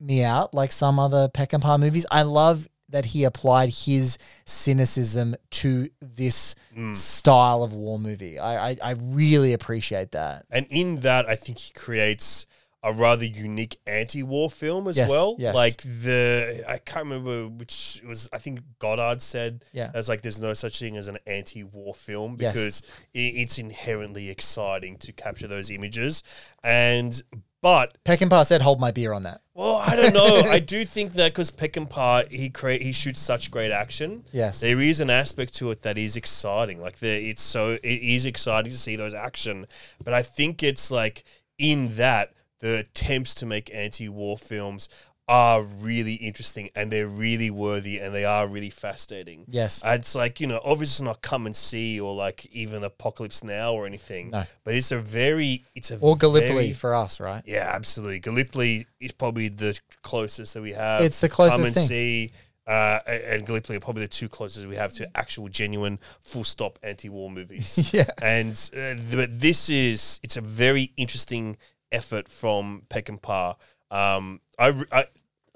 me 0.00 0.22
out 0.22 0.54
like 0.54 0.72
some 0.72 0.98
other 0.98 1.28
Peckinpah 1.28 1.78
movies 1.78 2.06
i 2.10 2.22
love 2.22 2.68
that 2.88 3.04
he 3.04 3.22
applied 3.24 3.68
his 3.68 4.18
cynicism 4.46 5.36
to 5.50 5.88
this 6.00 6.54
mm. 6.76 6.94
style 6.94 7.62
of 7.62 7.72
war 7.72 7.98
movie 7.98 8.38
I, 8.38 8.70
I 8.70 8.76
i 8.82 8.90
really 8.98 9.52
appreciate 9.52 10.12
that 10.12 10.44
And 10.50 10.66
in 10.70 10.96
that, 11.00 11.28
I 11.28 11.36
think 11.36 11.58
he 11.58 11.72
creates 11.72 12.46
a 12.82 12.92
rather 12.94 13.26
unique 13.26 13.76
anti-war 13.86 14.50
film 14.50 14.88
as 14.88 14.96
Yes, 14.96 15.10
well. 15.10 15.36
yes. 15.38 15.54
Like 15.54 15.82
the 15.82 16.64
I 16.66 16.78
can't 16.78 17.04
remember 17.04 17.46
which 17.46 18.00
was 18.08 18.26
I 18.32 18.38
think 18.38 18.60
Godard 18.78 19.20
said 19.20 19.64
Yeah. 19.72 19.90
as 19.92 20.08
like 20.08 20.22
there's 20.22 20.40
no 20.40 20.54
such 20.54 20.78
thing 20.80 20.96
as 20.96 21.06
an 21.06 21.18
anti-war 21.26 21.94
film 21.94 22.38
Yes. 22.40 22.54
because 22.54 22.82
i 23.14 23.18
it's 23.42 23.58
inherently 23.58 24.30
exciting 24.30 24.96
to 24.98 25.12
capture 25.12 25.46
those 25.46 25.70
images. 25.70 26.22
And 26.64 27.20
but 27.62 27.96
Peckinpah 28.04 28.46
said 28.46 28.62
hold 28.62 28.80
my 28.80 28.90
beer 28.90 29.12
on 29.12 29.24
that 29.24 29.40
well, 29.60 29.76
I 29.76 29.94
don't 29.94 30.14
know. 30.14 30.36
I 30.50 30.58
do 30.58 30.86
think 30.86 31.12
that 31.14 31.34
because 31.34 31.50
Peckinpah 31.50 32.30
he 32.30 32.48
create 32.48 32.80
he 32.80 32.92
shoots 32.92 33.20
such 33.20 33.50
great 33.50 33.70
action. 33.70 34.24
Yes. 34.32 34.60
there 34.60 34.80
is 34.80 35.00
an 35.00 35.10
aspect 35.10 35.52
to 35.56 35.70
it 35.70 35.82
that 35.82 35.98
is 35.98 36.16
exciting. 36.16 36.80
Like 36.80 37.00
the 37.00 37.28
it's 37.28 37.42
so 37.42 37.72
it 37.72 37.82
is 37.84 38.24
exciting 38.24 38.72
to 38.72 38.78
see 38.78 38.96
those 38.96 39.12
action, 39.12 39.66
but 40.02 40.14
I 40.14 40.22
think 40.22 40.62
it's 40.62 40.90
like 40.90 41.24
in 41.58 41.96
that 41.96 42.32
the 42.60 42.78
attempts 42.78 43.34
to 43.34 43.46
make 43.46 43.74
anti-war 43.74 44.38
films 44.38 44.88
are 45.32 45.62
really 45.62 46.14
interesting 46.14 46.68
and 46.74 46.90
they're 46.90 47.06
really 47.06 47.50
worthy 47.50 47.98
and 48.00 48.12
they 48.12 48.24
are 48.24 48.48
really 48.48 48.68
fascinating. 48.68 49.44
Yes. 49.48 49.80
And 49.84 50.00
it's 50.00 50.16
like 50.16 50.40
you 50.40 50.48
know 50.48 50.60
obviously 50.64 51.06
not 51.06 51.22
come 51.22 51.46
and 51.46 51.54
see 51.54 52.00
or 52.00 52.12
like 52.12 52.46
even 52.46 52.82
Apocalypse 52.82 53.44
Now 53.44 53.72
or 53.74 53.86
anything. 53.86 54.30
No. 54.30 54.42
but 54.64 54.74
it's 54.74 54.90
a 54.90 54.98
very 54.98 55.64
it's 55.76 55.92
a 55.92 55.98
or 56.00 56.16
Gallipoli 56.16 56.54
very- 56.54 56.72
for 56.72 56.94
us 56.96 57.20
right 57.20 57.44
yeah, 57.46 57.70
absolutely. 57.72 58.18
Gallipoli 58.18 58.86
is 58.98 59.12
probably 59.12 59.48
the 59.48 59.78
closest 60.02 60.54
that 60.54 60.62
we 60.62 60.72
have. 60.72 61.00
It's 61.02 61.20
the 61.20 61.28
closest 61.28 61.58
Come 61.58 61.66
and 61.66 61.74
thing. 61.76 61.86
see, 61.86 62.32
uh, 62.66 62.98
and 63.06 63.46
Gallipoli 63.46 63.76
are 63.76 63.80
probably 63.80 64.02
the 64.02 64.08
two 64.08 64.28
closest 64.28 64.66
we 64.66 64.74
have 64.76 64.92
to 64.94 65.08
actual, 65.16 65.48
genuine, 65.48 66.00
full 66.22 66.42
stop 66.44 66.78
anti-war 66.82 67.30
movies. 67.30 67.92
Yeah. 67.94 68.10
and 68.20 68.54
uh, 68.76 68.94
but 69.14 69.40
this 69.40 69.70
is 69.70 70.18
it's 70.24 70.36
a 70.36 70.40
very 70.40 70.92
interesting 70.96 71.56
effort 71.92 72.28
from 72.28 72.82
Peckinpah. 72.90 73.54
Um, 73.92 74.40
I, 74.58 74.84
I 74.92 75.04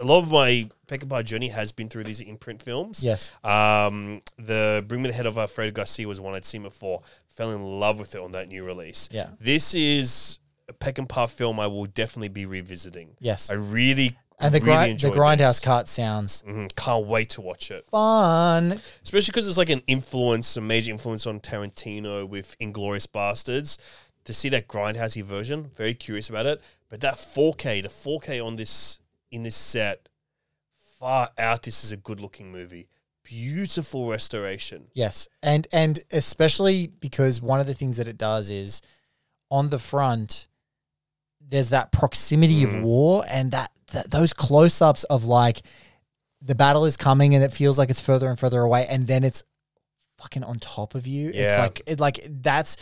a 0.01 0.05
lot 0.05 0.19
of 0.19 0.31
my 0.31 0.69
Peckinpah 0.89 1.25
journey 1.25 1.49
has 1.49 1.73
been 1.73 1.89
through 1.89 2.05
these 2.05 2.21
imprint 2.21 2.63
films. 2.63 3.03
Yes. 3.05 3.31
Um, 3.45 4.23
the 4.37 4.85
Bring 4.87 5.03
Me 5.03 5.09
the 5.09 5.15
Head 5.15 5.27
of 5.27 5.39
Alfredo 5.39 5.73
Garcia 5.73 6.07
was 6.09 6.21
one 6.21 6.35
I'd 6.35 6.45
seen 6.45 6.63
before. 6.63 7.03
Fell 7.29 7.51
in 7.53 7.63
love 7.63 7.99
with 7.99 8.15
it 8.15 8.21
on 8.21 8.33
that 8.33 8.49
new 8.49 8.65
release. 8.65 9.09
Yeah. 9.13 9.29
This 9.41 9.75
is 9.75 10.39
a 10.69 10.73
Peckinpah 10.73 11.31
film 11.31 11.59
I 11.61 11.67
will 11.67 11.87
definitely 11.87 12.29
be 12.29 12.47
revisiting. 12.47 13.17
Yes. 13.21 13.51
I 13.51 13.55
really 13.55 14.17
and 14.39 14.53
the 14.53 14.59
really 14.61 14.67
grind 14.73 15.01
the 15.01 15.11
grindhouse 15.11 15.63
cut 15.63 15.89
sounds 15.89 16.43
Mhm, 16.47 16.75
Can't 16.75 17.07
wait 17.07 17.31
to 17.31 17.41
watch 17.41 17.71
it. 17.71 17.87
fun 17.91 18.81
Especially 19.05 19.31
because 19.31 19.47
it's 19.47 19.59
like 19.59 19.71
an 19.71 19.83
influence, 19.87 20.57
a 20.57 20.61
major 20.61 20.91
influence 20.91 21.25
on 21.27 21.39
Tarantino 21.41 22.29
with 22.29 22.57
Inglourious 22.59 23.07
Basterds. 23.07 23.79
To 24.25 24.33
see 24.35 24.49
that 24.49 24.69
grindhousey 24.69 25.23
version, 25.23 25.71
very 25.77 25.93
curious 25.95 26.29
about 26.31 26.47
it. 26.47 26.61
But 26.89 27.01
that 27.03 27.15
4K, 27.15 27.83
the 27.83 27.89
4K 27.91 28.41
on 28.45 28.57
this 28.57 28.99
in 29.35 29.43
this 29.43 29.57
set, 29.57 30.09
far 30.99 31.29
out. 31.39 31.63
This 31.63 31.85
is 31.85 31.93
a 31.93 31.97
good 31.97 32.21
looking 32.21 32.53
movie. 32.53 32.89
Beautiful 33.25 34.09
restoration. 34.09 34.87
Yes, 34.93 35.29
and 35.43 35.67
and 35.73 35.99
especially 36.11 36.87
because 36.87 37.41
one 37.41 37.59
of 37.61 37.67
the 37.67 37.75
things 37.75 37.97
that 37.97 38.07
it 38.07 38.19
does 38.19 38.51
is 38.51 38.83
on 39.51 39.71
the 39.71 39.79
front, 39.79 40.47
there's 41.41 41.71
that 41.71 41.91
proximity 41.91 42.63
Mm. 42.65 42.77
of 42.79 42.83
war 42.83 43.25
and 43.29 43.51
that, 43.53 43.71
that 43.93 44.11
those 44.11 44.33
close 44.33 44.81
ups 44.83 45.05
of 45.05 45.25
like 45.25 45.63
the 46.43 46.55
battle 46.55 46.85
is 46.85 46.97
coming 46.97 47.35
and 47.35 47.43
it 47.43 47.53
feels 47.53 47.79
like 47.79 47.89
it's 47.91 48.01
further 48.01 48.29
and 48.29 48.39
further 48.39 48.61
away, 48.61 48.87
and 48.87 49.07
then 49.07 49.25
it's 49.25 49.43
fucking 50.19 50.45
on 50.45 50.59
top 50.59 50.95
of 50.95 51.07
you. 51.07 51.31
It's 51.35 51.57
like 51.59 51.81
it 51.87 52.01
like 52.01 52.27
that's 52.29 52.77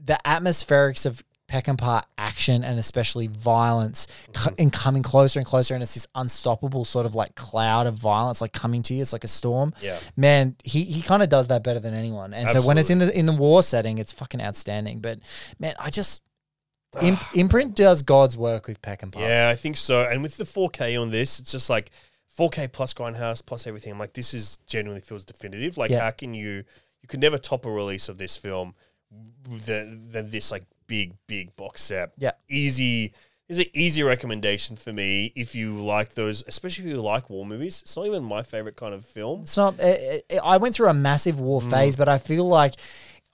the 0.00 0.18
atmospherics 0.24 1.06
of 1.06 1.22
Peckinpah 1.48 2.02
action 2.18 2.64
and 2.64 2.78
especially 2.78 3.26
violence 3.26 4.06
Mm-hmm. 4.32 4.54
and 4.58 4.72
coming 4.72 5.02
closer 5.02 5.38
and 5.38 5.46
closer, 5.46 5.74
and 5.74 5.82
it's 5.82 5.94
this 5.94 6.06
unstoppable 6.14 6.84
sort 6.84 7.06
of 7.06 7.14
like 7.14 7.34
cloud 7.34 7.86
of 7.86 7.94
violence, 7.94 8.40
like 8.40 8.52
coming 8.52 8.82
to 8.82 8.94
you. 8.94 9.02
It's 9.02 9.12
like 9.12 9.24
a 9.24 9.28
storm. 9.28 9.72
Yeah. 9.80 9.98
man, 10.16 10.56
he 10.64 10.84
he 10.84 11.02
kind 11.02 11.22
of 11.22 11.28
does 11.28 11.48
that 11.48 11.62
better 11.62 11.78
than 11.80 11.94
anyone. 11.94 12.34
And 12.34 12.50
so 12.50 12.62
when 12.66 12.78
it's 12.78 12.90
in 12.90 12.98
the 12.98 13.16
in 13.16 13.26
the 13.26 13.34
war 13.36 13.62
setting, 13.62 13.98
it's 13.98 14.12
fucking 14.12 14.40
outstanding. 14.42 15.00
But 15.00 15.20
man, 15.58 15.74
I 15.78 15.90
just 15.90 16.22
imp, 17.02 17.20
imprint 17.34 17.74
does 17.76 18.02
God's 18.02 18.36
work 18.36 18.66
with 18.66 18.80
Peckinpah. 18.82 19.18
Yeah, 19.20 19.48
I 19.52 19.56
think 19.56 19.76
so. 19.76 20.02
And 20.02 20.22
with 20.22 20.36
the 20.36 20.44
4K 20.44 21.00
on 21.00 21.10
this, 21.10 21.38
it's 21.38 21.52
just 21.52 21.68
like 21.70 21.90
4K 22.38 22.72
plus 22.72 22.94
Grindhouse 22.94 23.44
plus 23.44 23.66
everything. 23.66 23.92
I'm 23.92 23.98
like, 23.98 24.12
this 24.14 24.32
is 24.34 24.58
genuinely 24.66 25.00
feels 25.02 25.24
definitive. 25.24 25.76
Like, 25.76 25.90
Yeah. 25.90 26.00
how 26.00 26.10
can 26.10 26.34
you? 26.34 26.64
You 27.02 27.08
could 27.08 27.20
never 27.20 27.36
top 27.38 27.66
a 27.66 27.70
release 27.70 28.08
of 28.08 28.18
this 28.18 28.36
film 28.36 28.74
than, 29.66 30.10
than 30.10 30.30
this 30.30 30.50
like 30.50 30.64
big 30.86 31.14
big 31.26 31.54
box 31.56 31.82
set. 31.82 32.12
Yeah. 32.18 32.32
easy. 32.48 33.12
is 33.46 33.58
an 33.58 33.66
easy 33.74 34.02
recommendation 34.02 34.74
for 34.74 34.90
me 34.92 35.30
if 35.36 35.54
you 35.54 35.76
like 35.76 36.14
those, 36.14 36.42
especially 36.46 36.84
if 36.86 36.90
you 36.90 37.02
like 37.02 37.28
war 37.28 37.44
movies. 37.44 37.82
It's 37.82 37.94
not 37.94 38.06
even 38.06 38.24
my 38.24 38.42
favorite 38.42 38.74
kind 38.76 38.94
of 38.94 39.04
film. 39.04 39.42
It's 39.42 39.56
not. 39.58 39.74
eh, 39.78 40.20
eh, 40.30 40.38
I 40.42 40.56
went 40.56 40.74
through 40.74 40.88
a 40.88 40.94
massive 40.94 41.38
war 41.38 41.60
Mm. 41.60 41.70
phase, 41.70 41.94
but 41.96 42.08
I 42.08 42.16
feel 42.18 42.44
like 42.48 42.74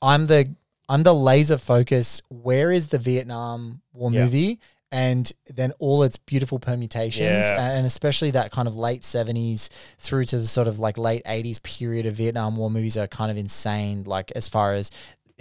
I'm 0.02 0.26
the 0.26 0.52
I'm 0.88 1.04
the 1.04 1.14
laser 1.14 1.57
focus. 1.59 2.21
Where 2.28 2.73
is 2.73 2.88
the 2.88 2.99
Vietnam 2.99 3.80
War 3.92 4.11
Yeah. 4.11 4.25
movie? 4.25 4.59
And 4.92 5.30
then 5.47 5.71
all 5.78 6.02
its 6.02 6.16
beautiful 6.16 6.59
permutations, 6.59 7.45
Yeah. 7.45 7.71
and 7.76 7.87
especially 7.87 8.33
that 8.33 8.50
kind 8.50 8.66
of 8.66 8.75
late 8.75 9.04
seventies 9.04 9.71
through 9.99 10.25
to 10.25 10.38
the 10.40 10.49
sort 10.49 10.66
of 10.66 10.80
like 10.80 10.99
late 10.99 11.23
eighties 11.26 11.61
period 11.61 12.07
of 12.07 12.14
Vietnam 12.14 12.57
War 12.57 12.69
movies 12.73 12.97
are 12.97 13.07
kind 13.07 13.30
of 13.30 13.37
insane. 13.37 14.02
Like 14.04 14.33
as 14.35 14.49
far 14.49 14.73
as 14.75 14.90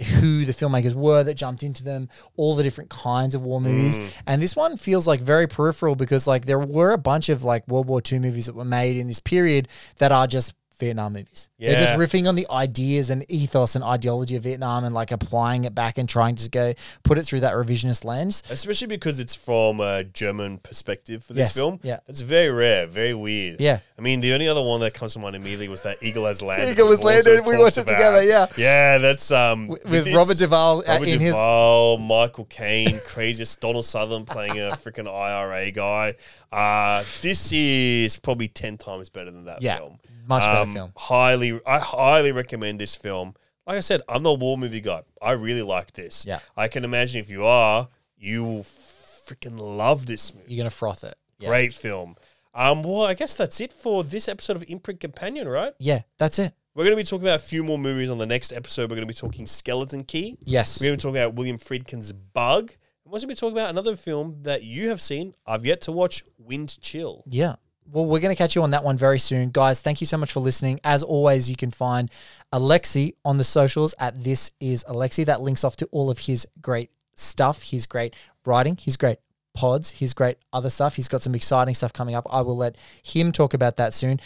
who 0.00 0.44
the 0.44 0.52
filmmakers 0.52 0.94
were 0.94 1.22
that 1.24 1.34
jumped 1.34 1.62
into 1.62 1.84
them, 1.84 2.08
all 2.36 2.56
the 2.56 2.62
different 2.62 2.90
kinds 2.90 3.34
of 3.34 3.42
war 3.42 3.60
movies. 3.60 3.98
Mm. 3.98 4.12
And 4.26 4.42
this 4.42 4.56
one 4.56 4.76
feels 4.76 5.06
like 5.06 5.20
very 5.20 5.46
peripheral 5.46 5.94
because 5.94 6.26
like 6.26 6.46
there 6.46 6.58
were 6.58 6.92
a 6.92 6.98
bunch 6.98 7.28
of 7.28 7.44
like 7.44 7.66
World 7.68 7.86
War 7.86 8.00
II 8.10 8.20
movies 8.20 8.46
that 8.46 8.54
were 8.54 8.64
made 8.64 8.96
in 8.96 9.08
this 9.08 9.20
period 9.20 9.68
that 9.98 10.12
are 10.12 10.26
just 10.26 10.54
Vietnam 10.80 11.12
movies. 11.12 11.48
They're 11.58 11.78
just 11.78 11.92
riffing 11.94 12.28
on 12.28 12.34
the 12.34 12.46
ideas 12.50 13.10
and 13.10 13.24
ethos 13.30 13.74
and 13.76 13.84
ideology 13.84 14.34
of 14.36 14.42
Vietnam 14.42 14.84
and 14.84 14.94
like 14.94 15.12
applying 15.12 15.64
it 15.64 15.74
back 15.74 15.98
and 15.98 16.08
trying 16.08 16.34
to 16.36 16.48
go 16.50 16.74
put 17.04 17.18
it 17.18 17.24
through 17.24 17.40
that 17.40 17.54
revisionist 17.54 18.04
lens. 18.04 18.42
Especially 18.50 18.86
because 18.88 19.20
it's 19.20 19.34
from 19.34 19.80
a 19.80 20.02
German 20.04 20.58
perspective 20.58 21.22
for 21.22 21.34
this 21.34 21.48
Yes, 21.48 21.54
film. 21.54 21.78
yeah. 21.82 22.00
That's 22.06 22.22
very 22.22 22.50
rare, 22.50 22.86
very 22.86 23.14
weird. 23.14 23.60
Yeah. 23.60 23.80
I 23.98 24.00
mean, 24.02 24.20
the 24.20 24.32
only 24.32 24.48
other 24.48 24.62
one 24.62 24.80
that 24.80 24.94
comes 24.94 25.12
to 25.12 25.18
mind 25.18 25.36
immediately 25.36 25.68
was 25.68 25.82
that 25.82 26.02
Eagle 26.02 26.24
Has 26.26 26.40
Landed. 26.42 26.70
Eagle 26.70 26.90
Has 26.90 27.02
Landed, 27.04 27.42
we 27.46 27.56
watched 27.58 27.78
it 27.78 27.86
together, 27.86 28.22
yeah. 28.22 28.46
Yeah, 28.56 28.98
that's 28.98 29.30
um 29.30 29.68
With- 29.68 29.84
with 29.84 30.12
Robert 30.14 30.38
Duvall, 30.38 30.78
uh, 30.80 30.92
Robert 30.94 31.08
in 31.08 31.20
his- 31.20 31.34
Michael 31.34 32.46
Caine, 32.48 32.98
craziest 33.06 33.60
Donald 33.60 33.84
Sutherland 33.84 34.26
playing 34.26 34.58
a 34.58 34.72
freaking 34.72 35.06
IRA 35.06 35.70
guy. 35.70 36.14
Uh, 36.52 37.04
this 37.22 37.52
is 37.52 38.16
probably 38.16 38.48
ten 38.48 38.76
times 38.78 39.08
better 39.08 39.30
than 39.30 39.44
that 39.44 39.62
Yeah, 39.62 39.76
film. 39.78 39.98
Much 40.26 40.42
better 40.42 40.60
Um, 40.60 40.72
film. 40.72 40.92
Highly, 40.96 41.60
I 41.66 41.78
highly 41.78 42.32
recommend 42.32 42.80
this 42.80 42.94
film. 42.94 43.34
Like 43.66 43.76
I 43.76 43.80
said, 43.80 44.02
I'm 44.08 44.22
not 44.22 44.30
a 44.30 44.34
war 44.34 44.58
movie 44.58 44.80
guy. 44.80 45.02
I 45.22 45.32
really 45.32 45.62
like 45.62 45.92
this. 45.92 46.26
Yeah. 46.26 46.40
I 46.56 46.68
can 46.68 46.84
imagine 46.84 47.20
if 47.20 47.30
you 47.30 47.44
are, 47.44 47.88
you 48.16 48.44
will 48.44 48.64
freaking 48.64 49.58
love 49.58 50.06
this 50.06 50.34
movie. 50.34 50.52
You're 50.54 50.62
gonna 50.62 50.70
froth 50.70 51.04
it. 51.04 51.16
Yeah. 51.38 51.48
Great 51.48 51.72
film. 51.74 52.16
Um, 52.52 52.82
well, 52.82 53.02
I 53.02 53.14
guess 53.14 53.34
that's 53.34 53.60
it 53.60 53.72
for 53.72 54.02
this 54.02 54.28
episode 54.28 54.56
of 54.56 54.64
Imprint 54.68 54.98
Companion, 55.00 55.48
right? 55.48 55.72
Yeah, 55.78 56.02
that's 56.18 56.38
it. 56.38 56.52
We're 56.74 56.84
going 56.84 56.96
to 56.96 57.02
be 57.02 57.04
talking 57.06 57.24
about 57.26 57.36
a 57.40 57.42
few 57.42 57.62
more 57.64 57.78
movies 57.78 58.10
on 58.10 58.18
the 58.18 58.26
next 58.26 58.52
episode. 58.52 58.90
We're 58.90 58.96
going 58.96 59.06
to 59.06 59.12
be 59.12 59.14
talking 59.14 59.46
Skeleton 59.46 60.04
Key. 60.04 60.36
Yes. 60.44 60.80
We're 60.80 60.86
going 60.88 60.98
to 60.98 61.02
be 61.06 61.08
talking 61.10 61.22
about 61.22 61.34
William 61.34 61.58
Friedkin's 61.58 62.12
Bug. 62.12 62.70
And 62.70 63.12
we're 63.12 63.18
going 63.18 63.20
to 63.22 63.26
be 63.28 63.34
talking 63.34 63.56
about 63.56 63.70
another 63.70 63.96
film 63.96 64.38
that 64.42 64.62
you 64.62 64.88
have 64.88 65.00
seen. 65.00 65.34
I've 65.46 65.66
yet 65.66 65.80
to 65.82 65.92
watch 65.92 66.24
Wind 66.38 66.80
Chill. 66.80 67.24
Yeah. 67.26 67.56
Well, 67.92 68.06
we're 68.06 68.20
going 68.20 68.34
to 68.34 68.38
catch 68.38 68.54
you 68.54 68.62
on 68.62 68.70
that 68.70 68.84
one 68.84 68.96
very 68.96 69.18
soon. 69.18 69.50
Guys, 69.50 69.80
thank 69.80 70.00
you 70.00 70.06
so 70.06 70.16
much 70.16 70.32
for 70.32 70.40
listening. 70.40 70.80
As 70.84 71.02
always, 71.02 71.50
you 71.50 71.56
can 71.56 71.70
find 71.70 72.10
Alexei 72.52 73.14
on 73.24 73.36
the 73.36 73.44
socials 73.44 73.94
at 73.98 74.22
This 74.22 74.52
Is 74.60 74.84
Alexei. 74.86 75.24
That 75.24 75.40
links 75.40 75.64
off 75.64 75.76
to 75.76 75.86
all 75.86 76.10
of 76.10 76.20
his 76.20 76.46
great 76.60 76.90
stuff, 77.16 77.62
his 77.62 77.86
great 77.86 78.14
writing, 78.46 78.76
his 78.76 78.96
great 78.96 79.18
pods, 79.54 79.90
his 79.90 80.14
great 80.14 80.38
other 80.52 80.70
stuff. 80.70 80.96
He's 80.96 81.08
got 81.08 81.22
some 81.22 81.34
exciting 81.34 81.74
stuff 81.74 81.92
coming 81.92 82.14
up. 82.14 82.26
I 82.30 82.42
will 82.42 82.56
let 82.56 82.76
him 83.02 83.32
talk 83.32 83.54
about 83.54 83.76
that 83.76 83.92
soon. 83.94 84.20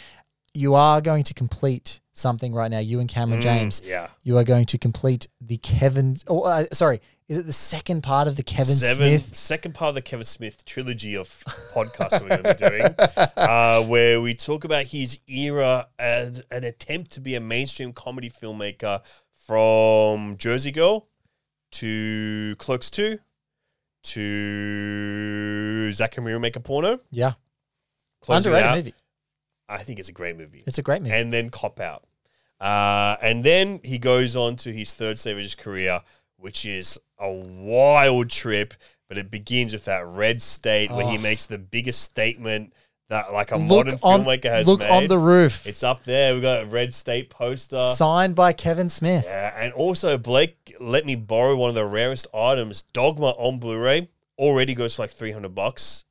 You 0.53 0.75
are 0.75 1.01
going 1.01 1.23
to 1.23 1.33
complete 1.33 1.99
something 2.13 2.53
right 2.53 2.71
now, 2.71 2.79
you 2.79 2.99
and 2.99 3.09
Cameron 3.09 3.41
Mm, 3.41 3.43
James. 3.43 3.81
yeah. 3.83 4.07
You 4.23 4.37
are 4.37 4.43
going 4.45 4.65
to 4.67 4.77
complete 4.77 5.27
the 5.41 5.57
Kevin, 5.57 6.15
oh, 6.27 6.41
uh, 6.43 6.65
sorry, 6.71 7.01
is 7.27 7.37
it 7.37 7.45
the 7.45 7.53
second 7.53 8.03
part 8.03 8.27
of 8.27 8.35
the 8.35 8.43
Kevin 8.43 8.75
Seven, 8.75 9.19
Smith? 9.19 9.35
Second 9.35 9.73
part 9.73 9.89
of 9.89 9.95
the 9.95 10.01
Kevin 10.01 10.25
Smith 10.25 10.63
trilogy 10.65 11.15
of 11.15 11.27
podcasts 11.73 12.11
that 12.11 12.21
we're 12.21 12.29
going 12.29 12.43
to 12.43 12.53
be 12.53 12.69
doing, 12.69 12.95
uh, 13.37 13.81
where 13.83 14.21
we 14.21 14.33
talk 14.33 14.63
about 14.63 14.85
his 14.85 15.19
era 15.27 15.87
as 15.97 16.43
an 16.51 16.63
attempt 16.63 17.11
to 17.13 17.21
be 17.21 17.35
a 17.35 17.39
mainstream 17.39 17.93
comedy 17.93 18.29
filmmaker 18.29 19.03
from 19.33 20.37
Jersey 20.37 20.71
Girl 20.71 21.07
to 21.71 22.55
Clerks 22.59 22.89
2 22.91 23.17
to 24.03 25.91
Zack 25.93 26.17
and 26.17 26.25
Miri 26.25 26.39
Make 26.39 26.55
a 26.55 26.59
Porno. 26.59 26.99
Yeah. 27.11 27.33
Closing 28.21 28.51
Underrated 28.51 28.69
out. 28.69 28.75
movie. 28.77 28.93
I 29.67 29.77
think 29.79 29.97
it's 29.99 30.09
a 30.09 30.13
great 30.13 30.37
movie. 30.37 30.63
It's 30.67 30.77
a 30.77 30.83
great 30.83 31.01
movie. 31.01 31.13
And 31.15 31.33
then 31.33 31.49
Cop 31.49 31.79
Out. 31.79 32.03
Uh, 32.59 33.17
and 33.21 33.43
then 33.43 33.79
he 33.83 33.97
goes 33.97 34.35
on 34.35 34.55
to 34.57 34.71
his 34.71 34.93
third 34.93 35.17
stage 35.19 35.33
of 35.33 35.39
his 35.39 35.55
career, 35.55 36.01
which 36.45 36.63
is 36.63 36.99
a 37.19 37.31
wild 37.31 38.29
trip, 38.29 38.75
but 39.09 39.17
it 39.17 39.31
begins 39.31 39.73
with 39.73 39.85
that 39.85 40.05
red 40.05 40.39
state 40.43 40.91
where 40.91 41.07
he 41.09 41.17
makes 41.17 41.47
the 41.47 41.57
biggest 41.57 42.01
statement 42.03 42.71
that 43.09 43.33
like 43.33 43.51
a 43.51 43.57
Look 43.57 43.87
modern 43.87 43.99
on- 44.03 44.23
filmmaker 44.25 44.45
has 44.45 44.67
look 44.67 44.81
made. 44.81 44.89
on 44.91 45.07
the 45.07 45.17
roof. 45.17 45.65
It's 45.65 45.81
up 45.81 46.03
there. 46.03 46.33
We've 46.35 46.43
got 46.43 46.63
a 46.63 46.65
red 46.67 46.93
state 46.93 47.31
poster. 47.31 47.79
Signed 47.79 48.35
by 48.35 48.53
Kevin 48.53 48.89
Smith. 48.89 49.25
Yeah, 49.25 49.53
and 49.59 49.73
also 49.73 50.19
Blake 50.19 50.75
let 50.79 51.03
me 51.03 51.15
borrow 51.15 51.55
one 51.55 51.69
of 51.69 51.75
the 51.75 51.85
rarest 51.85 52.27
items, 52.31 52.83
Dogma 52.83 53.29
on 53.39 53.57
Blu-ray. 53.57 54.09
Already 54.37 54.75
goes 54.75 54.95
for 54.95 55.01
like 55.03 55.11
three 55.11 55.31
hundred 55.31 55.55
bucks. 55.55 56.05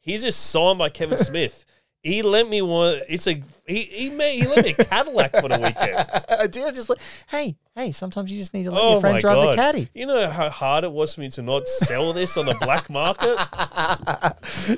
He's 0.00 0.22
just 0.22 0.38
signed 0.50 0.78
by 0.78 0.90
Kevin 0.90 1.18
Smith. 1.30 1.64
He 2.02 2.22
lent 2.22 2.50
me 2.50 2.62
one. 2.62 2.98
It's 3.08 3.26
a 3.28 3.40
he. 3.66 3.82
He 3.82 4.10
made 4.10 4.40
he 4.40 4.46
lent 4.48 4.64
me 4.64 4.74
a 4.76 4.84
Cadillac 4.84 5.30
for 5.30 5.48
the 5.48 5.58
weekend. 5.58 6.04
I 6.40 6.48
did 6.48 6.64
I 6.64 6.70
just 6.72 6.88
like, 6.90 6.98
hey, 7.28 7.56
hey, 7.76 7.92
sometimes 7.92 8.32
you 8.32 8.38
just 8.38 8.52
need 8.54 8.64
to 8.64 8.72
let 8.72 8.82
Oh 8.82 8.92
your 8.92 9.00
friend 9.00 9.20
drive 9.20 9.36
god! 9.36 9.52
the 9.52 9.56
caddy. 9.56 9.88
You 9.94 10.06
know 10.06 10.28
how 10.28 10.50
hard 10.50 10.82
it 10.82 10.90
was 10.90 11.14
for 11.14 11.20
me 11.20 11.30
to 11.30 11.42
not 11.42 11.68
sell 11.68 12.12
this 12.12 12.36
on 12.36 12.46
the 12.46 12.54
black 12.60 12.90
market. 12.90 13.36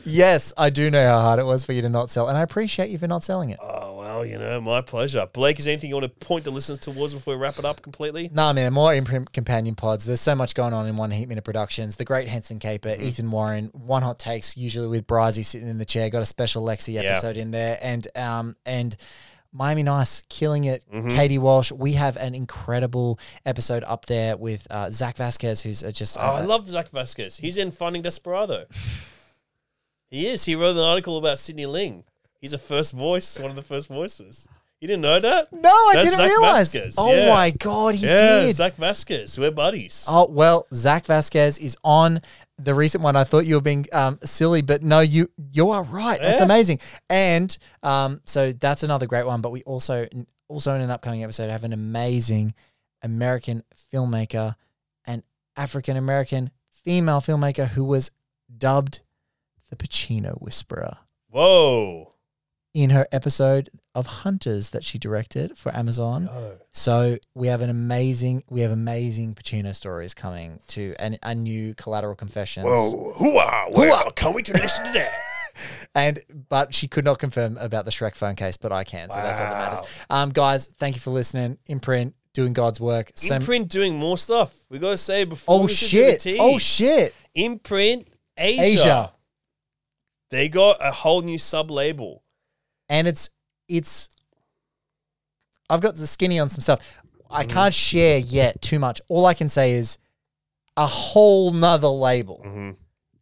yes, 0.04 0.52
I 0.58 0.68
do 0.70 0.90
know 0.90 1.06
how 1.06 1.20
hard 1.22 1.38
it 1.38 1.46
was 1.46 1.64
for 1.64 1.72
you 1.72 1.80
to 1.82 1.88
not 1.88 2.10
sell, 2.10 2.28
and 2.28 2.36
I 2.36 2.42
appreciate 2.42 2.90
you 2.90 2.98
for 2.98 3.06
not 3.06 3.24
selling 3.24 3.50
it. 3.50 3.58
Well, 3.62 3.83
you 4.24 4.38
know, 4.38 4.60
my 4.60 4.80
pleasure. 4.80 5.26
Blake, 5.32 5.58
is 5.58 5.64
there 5.66 5.72
anything 5.72 5.90
you 5.90 5.96
want 5.96 6.04
to 6.04 6.26
point 6.26 6.44
the 6.44 6.50
listeners 6.50 6.78
towards 6.78 7.14
before 7.14 7.34
we 7.34 7.40
wrap 7.40 7.58
it 7.58 7.64
up 7.64 7.82
completely? 7.82 8.30
Nah, 8.32 8.52
man, 8.52 8.72
more 8.72 8.94
imprint 8.94 9.32
companion 9.32 9.74
pods. 9.74 10.04
There's 10.04 10.20
so 10.20 10.34
much 10.34 10.54
going 10.54 10.72
on 10.74 10.86
in 10.86 10.96
One 10.96 11.10
Heat 11.10 11.28
Minute 11.28 11.44
Productions. 11.44 11.96
The 11.96 12.04
great 12.04 12.28
Henson 12.28 12.58
Caper, 12.58 12.88
Mm-hmm. 12.90 13.02
Ethan 13.04 13.30
Warren, 13.30 13.70
One 13.72 14.02
Hot 14.02 14.18
Takes, 14.18 14.56
usually 14.56 14.88
with 14.88 15.06
Brizzy 15.06 15.44
sitting 15.44 15.68
in 15.68 15.78
the 15.78 15.84
chair. 15.84 16.08
Got 16.10 16.22
a 16.22 16.26
special 16.26 16.64
Lexi 16.64 16.94
Yeah. 16.94 17.02
episode 17.02 17.36
in 17.36 17.50
there, 17.50 17.78
and 17.82 18.06
um 18.16 18.56
and. 18.66 18.96
Miami 19.56 19.84
Nice, 19.84 20.20
killing 20.28 20.64
it. 20.64 20.84
Mhm. 20.92 21.14
Katie 21.14 21.38
Walsh. 21.38 21.70
We 21.70 21.92
have 21.92 22.16
an 22.16 22.34
incredible 22.34 23.20
episode 23.46 23.84
up 23.84 24.04
there 24.06 24.36
with 24.36 24.66
uh, 24.68 24.90
Zach 24.90 25.16
Vasquez, 25.16 25.60
who's 25.62 25.84
uh, 25.84 25.92
just. 25.92 26.16
Oh, 26.18 26.22
I 26.22 26.40
love 26.40 26.68
Zach 26.68 26.88
Vasquez. 26.88 27.36
He's 27.36 27.56
in 27.56 27.70
Finding 27.70 28.02
Desperado. 28.02 28.64
he 30.10 30.26
is. 30.26 30.44
He 30.44 30.56
wrote 30.56 30.72
an 30.76 30.82
article 30.82 31.16
about 31.18 31.38
Sidney 31.38 31.66
Ling. 31.66 32.02
He's 32.44 32.52
a 32.52 32.58
first 32.58 32.92
voice, 32.92 33.38
one 33.38 33.48
of 33.48 33.56
the 33.56 33.62
first 33.62 33.88
voices. 33.88 34.46
You 34.78 34.86
didn't 34.88 35.00
know 35.00 35.18
that? 35.18 35.50
No, 35.50 35.70
I 35.70 35.92
That's 35.94 36.04
didn't 36.08 36.18
Zach 36.18 36.28
realize. 36.28 36.72
Vasquez, 36.74 36.94
Oh 36.98 37.10
yeah. 37.10 37.30
my 37.34 37.50
god, 37.52 37.94
he 37.94 38.04
yeah, 38.06 38.42
did. 38.42 38.54
Zach 38.54 38.76
Vasquez. 38.76 39.38
We're 39.38 39.50
buddies. 39.50 40.04
Oh 40.06 40.26
well, 40.28 40.66
Zach 40.74 41.06
Vasquez 41.06 41.56
is 41.56 41.74
on 41.82 42.18
the 42.58 42.74
recent 42.74 43.02
one. 43.02 43.16
I 43.16 43.24
thought 43.24 43.46
you 43.46 43.54
were 43.54 43.62
being 43.62 43.86
um, 43.94 44.18
silly, 44.24 44.60
but 44.60 44.82
no, 44.82 45.00
you 45.00 45.30
you 45.54 45.70
are 45.70 45.82
right. 45.84 46.20
That's 46.20 46.40
Yeah. 46.40 46.44
amazing. 46.44 46.80
And 47.08 47.56
um, 47.82 48.20
so 48.26 48.52
that's 48.52 48.82
another 48.82 49.06
great 49.06 49.24
one. 49.24 49.40
But 49.40 49.48
we 49.50 49.62
also 49.62 50.06
also 50.48 50.74
in 50.74 50.82
an 50.82 50.90
upcoming 50.90 51.24
episode 51.24 51.48
have 51.48 51.64
an 51.64 51.72
amazing 51.72 52.52
American 53.00 53.62
filmmaker, 53.90 54.54
an 55.06 55.22
African 55.56 55.96
American 55.96 56.50
female 56.68 57.20
filmmaker 57.22 57.68
who 57.68 57.84
was 57.84 58.10
dubbed 58.54 59.00
the 59.70 59.76
Pacino 59.76 60.38
Whisperer 60.42 60.98
Whoa. 61.30 62.13
In 62.74 62.90
her 62.90 63.06
episode 63.12 63.70
of 63.94 64.06
Hunters 64.06 64.70
that 64.70 64.84
she 64.84 64.98
directed 64.98 65.56
for 65.56 65.74
Amazon. 65.74 66.28
So 66.72 67.18
we 67.34 67.46
have 67.46 67.60
an 67.60 67.70
amazing, 67.70 68.42
we 68.50 68.60
have 68.62 68.72
amazing 68.72 69.34
Pacino 69.34 69.74
stories 69.74 70.12
coming 70.12 70.58
to 70.68 70.94
an, 70.98 71.16
a 71.22 71.34
new 71.34 71.74
Collateral 71.76 72.16
Confessions. 72.16 72.66
Whoa. 72.66 73.14
Hooah. 73.16 73.70
Well, 73.72 74.10
can't 74.10 74.34
wait 74.34 74.44
to 74.46 74.52
listen 74.52 74.84
to 74.86 74.92
that. 74.92 75.12
And 75.94 76.18
but 76.48 76.74
she 76.74 76.88
could 76.88 77.04
not 77.04 77.20
confirm 77.20 77.56
about 77.58 77.84
the 77.84 77.92
Shrek 77.92 78.16
phone 78.16 78.34
case, 78.34 78.56
but 78.56 78.72
I 78.72 78.82
can, 78.82 79.08
so 79.08 79.16
that's 79.18 79.40
all 79.40 79.46
that 79.46 79.70
matters. 79.70 80.04
Um, 80.10 80.30
guys, 80.30 80.66
thank 80.66 80.96
you 80.96 81.00
for 81.00 81.12
listening. 81.12 81.58
Imprint 81.66 82.16
doing 82.32 82.54
God's 82.54 82.80
work. 82.80 83.12
Imprint 83.30 83.68
doing 83.68 83.96
more 83.96 84.18
stuff. 84.18 84.52
We 84.68 84.80
got 84.80 84.90
to 84.90 84.96
say 84.96 85.22
before 85.22 85.60
Oh, 85.60 85.62
we 85.62 85.72
should 85.72 85.90
do 85.90 86.18
shit. 86.18 86.36
Oh, 86.40 86.58
shit. 86.58 87.14
Imprint 87.36 88.08
Asia. 88.36 88.62
Asia. 88.64 89.12
They 90.32 90.48
got 90.48 90.78
a 90.80 90.90
whole 90.90 91.22
new 91.22 91.38
sub 91.38 91.70
label. 91.70 92.23
And 92.88 93.06
it's 93.08 93.30
it's 93.68 94.08
I've 95.70 95.80
got 95.80 95.96
the 95.96 96.06
skinny 96.06 96.38
on 96.38 96.48
some 96.48 96.60
stuff. 96.60 97.00
I 97.30 97.44
can't 97.44 97.74
share 97.74 98.18
yet 98.18 98.60
too 98.62 98.78
much. 98.78 99.00
All 99.08 99.26
I 99.26 99.34
can 99.34 99.48
say 99.48 99.72
is 99.72 99.98
a 100.76 100.86
whole 100.86 101.50
nother 101.50 101.88
label. 101.88 102.42
Mm-hmm. 102.44 102.70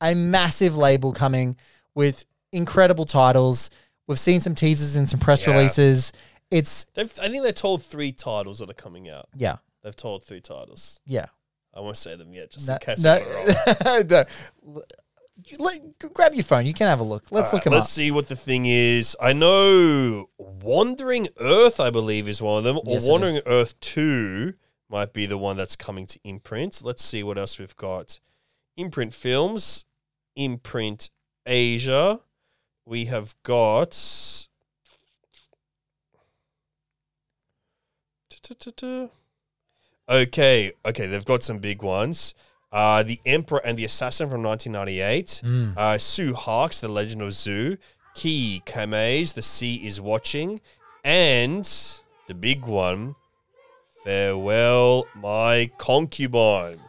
A 0.01 0.14
massive 0.14 0.77
label 0.77 1.12
coming 1.12 1.57
with 1.94 2.25
incredible 2.51 3.05
titles. 3.05 3.70
We've 4.09 4.18
seen 4.18 4.40
some 4.40 4.55
teasers 4.55 4.96
and 4.96 5.09
some 5.09 5.20
press 5.20 5.46
Yeah. 5.46 5.55
releases. 5.55 6.12
It's 6.51 6.85
They've, 6.94 7.11
I 7.22 7.29
think 7.29 7.42
they're 7.44 7.53
told 7.53 7.83
three 7.85 8.12
titles 8.12 8.59
that 8.59 8.68
are 8.68 8.75
coming 8.75 9.09
out. 9.09 9.29
yeah, 9.35 9.57
They've 9.83 9.96
told 9.96 10.25
three 10.25 10.40
titles. 10.40 11.01
yeah. 11.07 11.27
I 11.75 11.81
won't 11.81 11.96
say 11.96 12.16
them 12.16 12.35
yet, 12.35 12.51
just 12.51 12.68
No, 12.68 12.75
in 12.75 12.81
case 12.81 13.03
no, 13.03 13.14
I 13.14 13.18
got 13.20 13.27
it 13.27 13.87
wrong. 13.87 14.27
no. 14.75 14.83
Let, 15.59 15.99
grab 16.12 16.35
your 16.35 16.45
phone. 16.45 16.66
You 16.66 16.75
can 16.75 16.88
have 16.88 17.01
a 17.01 17.05
look. 17.05 17.31
Let's 17.31 17.53
look 17.53 17.66
Let's 17.66 17.85
up. 17.85 17.87
see 17.87 18.11
what 18.11 18.29
the 18.29 18.37
thing 18.37 18.66
is. 18.66 19.16
I 19.21 19.33
know 19.33 20.29
Wandering 20.38 21.29
Earth, 21.40 21.81
I 21.81 21.90
believe, 21.90 22.29
is 22.29 22.42
one 22.42 22.59
of 22.59 22.64
them, 22.64 22.77
or 22.79 22.95
Yes, 22.95 23.09
it 23.09 23.11
Wandering. 23.11 23.40
Earth 23.47 23.79
2 23.81 24.55
might 24.88 25.12
be 25.12 25.27
the 25.27 25.38
one 25.38 25.57
that's 25.57 25.77
coming 25.77 26.07
to 26.07 26.21
imprint. 26.23 26.83
Let's 26.85 27.05
see 27.05 27.23
what 27.23 27.38
else 27.38 27.59
we've 27.59 27.77
got. 27.77 28.21
Imprint 28.77 29.14
Films, 29.14 29.85
Imprint 30.37 31.11
Asia. 31.47 32.21
We 32.85 33.07
have 33.07 33.35
got. 33.42 33.97
Okay, 40.09 40.73
okay, 40.85 41.07
they've 41.07 41.25
got 41.25 41.42
some 41.42 41.59
big 41.59 41.83
ones. 41.83 42.35
Uh, 42.72 43.02
the 43.02 43.20
Emperor 43.26 43.61
and 43.64 43.78
the 43.78 43.85
Assassin 43.85 44.30
from 44.30 44.42
1998. 44.42 45.42
Mm. 45.44 45.74
Uh, 45.76 45.94
Tsui 45.98 46.32
Hark's, 46.32 46.80
The 46.80 46.88
Legend 46.88 47.22
of 47.22 47.32
Zu. 47.35 47.76
Kei 48.14 48.62
Kumai's 48.64 49.35
The 49.35 49.42
Sea 49.42 49.76
is 49.87 50.00
Watching. 50.00 50.61
And 51.04 51.64
the 52.28 52.35
big 52.35 52.64
one, 52.64 53.14
Farewell, 54.04 55.06
My 55.14 55.70
Concubine. 55.78 56.80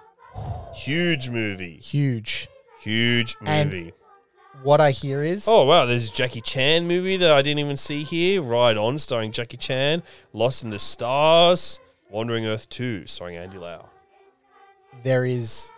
Huge 0.74 1.30
movie. 1.30 1.78
Huge. 1.78 2.48
Huge 2.82 3.36
And- 3.46 3.70
movie. 3.72 3.94
What 4.62 4.80
I 4.80 4.92
hear 4.92 5.22
is 5.24 5.46
Oh 5.48 5.66
wow, 5.66 5.86
there's 5.86 6.10
a 6.10 6.14
Jackie 6.14 6.40
Chan 6.40 6.88
movie 6.88 7.18
that 7.18 7.32
I 7.32 7.42
didn't 7.42 7.60
even 7.60 7.76
see 7.76 8.04
here. 8.04 8.42
Ride 8.42 8.78
On, 8.78 8.98
starring 8.98 9.34
Jackie 9.34 9.58
Chan. 9.58 10.04
Lost 10.32 10.64
in 10.64 10.70
the 10.70 10.80
Stars. 10.80 11.80
Wandering 12.10 12.46
Earth 12.46 12.70
2, 12.70 13.06
starring 13.08 13.36
Andy 13.36 13.58
Lau. 13.58 13.90
There 15.02 15.26
is 15.26 15.72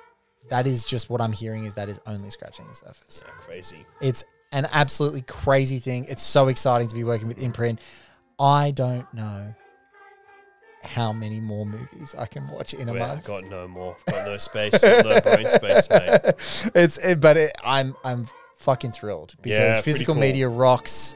that 0.50 0.68
is 0.68 0.86
just 0.86 1.10
what 1.10 1.22
I'm 1.22 1.32
hearing 1.32 1.66
is 1.66 1.74
that 1.76 1.90
is 1.90 2.00
only 2.06 2.30
scratching 2.30 2.68
the 2.68 2.76
surface. 2.76 3.24
Yeah, 3.26 3.32
crazy. 3.38 3.86
It's 4.02 4.24
an 4.52 4.68
absolutely 4.72 5.22
crazy 5.24 5.80
thing. 5.80 6.06
It's 6.08 6.22
so 6.24 6.50
exciting 6.50 6.88
to 6.88 6.94
be 6.96 7.04
working 7.04 7.28
with 7.28 7.40
Imprint. 7.40 7.80
I 8.40 8.72
don't 8.72 9.12
know 9.14 9.56
how 10.84 11.12
many 11.12 11.40
more 11.40 11.66
movies 11.66 12.14
I 12.16 12.28
can 12.28 12.48
watch 12.50 12.76
in 12.76 12.90
a 12.90 12.94
Well, 12.94 13.08
month. 13.08 13.26
got 13.26 13.46
no 13.46 13.68
more. 13.68 13.96
Got 14.06 14.26
no 14.28 14.38
space. 14.38 14.84
No 14.84 15.20
brain 15.22 15.48
space, 15.48 15.90
mate. 15.90 16.22
it's 16.76 16.98
it, 17.00 17.20
but 17.20 17.38
it, 17.38 17.54
I'm 17.64 17.96
I'm 18.04 18.28
fucking 18.58 18.92
thrilled 18.92 19.34
because 19.42 19.78
Yeah, 19.78 19.82
physical 19.82 20.14
cool. 20.14 20.22
media 20.22 20.48
rocks. 20.48 21.16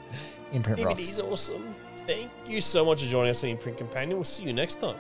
Imprint 0.52 0.84
rocks. 0.84 1.00
DVD's 1.02 1.20
awesome. 1.20 1.76
Thank 2.08 2.32
you 2.48 2.62
so 2.62 2.84
much 2.84 3.04
for 3.04 3.10
joining 3.10 3.30
us 3.30 3.44
on 3.44 3.52
Imprint 3.52 3.78
Companion. 3.78 4.18
We'll 4.18 4.24
see 4.24 4.44
you 4.44 4.54
next 4.54 4.78
time. 4.78 4.96